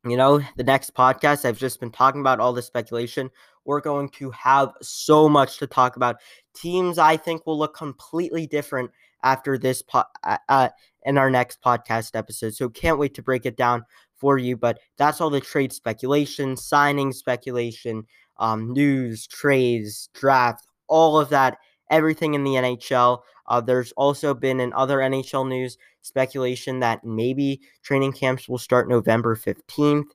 [0.05, 3.31] you know the next podcast I've just been talking about all the speculation.
[3.65, 6.17] We're going to have so much to talk about.
[6.55, 8.91] Teams I think will look completely different
[9.23, 10.69] after this po- uh, uh,
[11.05, 12.55] in our next podcast episode.
[12.55, 13.85] So can't wait to break it down
[14.17, 14.57] for you.
[14.57, 18.05] But that's all the trade speculation, signing speculation,
[18.39, 21.59] um, news, trades, draft, all of that,
[21.91, 23.21] everything in the NHL.
[23.53, 28.89] Uh, there's also been in other NHL news speculation that maybe training camps will start
[28.89, 30.07] November 15th.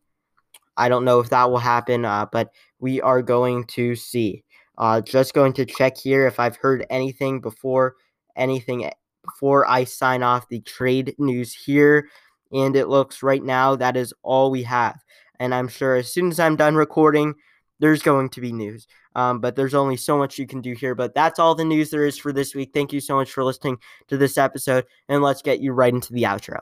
[0.75, 4.43] I don't know if that will happen, uh, but we are going to see.
[4.79, 7.95] Uh, just going to check here if I've heard anything before
[8.35, 8.89] anything
[9.23, 12.09] before I sign off the trade news here.
[12.51, 14.99] And it looks right now that is all we have.
[15.39, 17.35] And I'm sure as soon as I'm done recording,
[17.79, 18.87] there's going to be news.
[19.17, 20.95] Um, but there's only so much you can do here.
[20.95, 22.69] But that's all the news there is for this week.
[22.73, 24.85] Thank you so much for listening to this episode.
[25.09, 26.59] And let's get you right into the outro.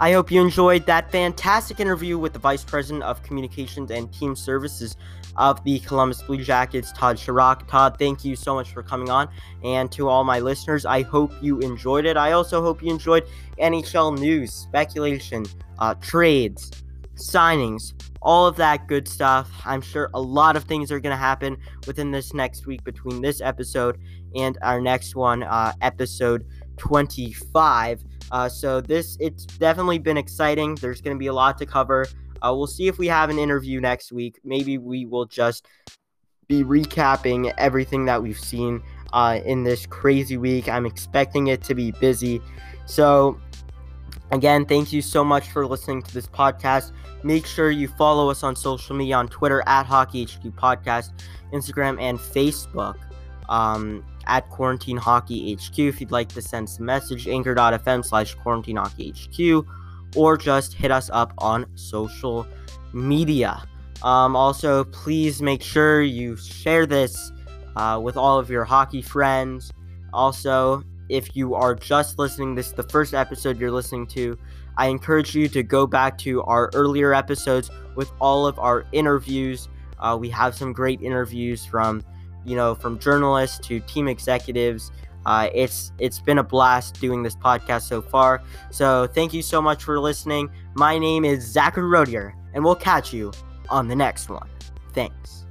[0.00, 4.36] I hope you enjoyed that fantastic interview with the Vice President of Communications and Team
[4.36, 4.96] Services
[5.36, 7.66] of the Columbus Blue Jackets, Todd Sharrock.
[7.66, 9.28] Todd, thank you so much for coming on.
[9.64, 12.16] And to all my listeners, I hope you enjoyed it.
[12.16, 13.24] I also hope you enjoyed
[13.60, 15.46] NHL news, speculation,
[15.80, 16.70] uh, trades,
[17.18, 17.92] signings,
[18.22, 19.50] all of that good stuff.
[19.64, 21.56] I'm sure a lot of things are going to happen
[21.86, 23.98] within this next week between this episode
[24.34, 26.44] and our next one, uh, episode
[26.78, 28.04] 25.
[28.30, 30.74] Uh, so this it's definitely been exciting.
[30.76, 32.06] There's going to be a lot to cover.
[32.42, 34.38] Uh, we'll see if we have an interview next week.
[34.44, 35.66] Maybe we will just
[36.46, 40.68] be recapping everything that we've seen uh, in this crazy week.
[40.68, 42.40] I'm expecting it to be busy.
[42.86, 43.38] So,
[44.30, 46.92] again, thank you so much for listening to this podcast.
[47.22, 51.12] Make sure you follow us on social media on Twitter at Hockey HQ Podcast,
[51.52, 52.96] Instagram, and Facebook
[53.48, 55.78] um, at Quarantine Hockey HQ.
[55.78, 59.66] If you'd like to send some message, anchor.fm slash quarantine hockey HQ
[60.16, 62.46] or just hit us up on social
[62.92, 63.62] media.
[64.02, 67.32] Um, also, please make sure you share this
[67.76, 69.72] uh, with all of your hockey friends.
[70.12, 74.38] Also, if you are just listening, this is the first episode you're listening to,
[74.76, 79.68] I encourage you to go back to our earlier episodes with all of our interviews.
[79.98, 82.04] Uh, we have some great interviews from,
[82.44, 84.92] you know, from journalists to team executives
[85.28, 88.42] uh, it's it's been a blast doing this podcast so far.
[88.70, 90.48] So thank you so much for listening.
[90.74, 93.32] My name is Zachary Rodier, and we'll catch you
[93.68, 94.48] on the next one.
[94.94, 95.44] Thanks.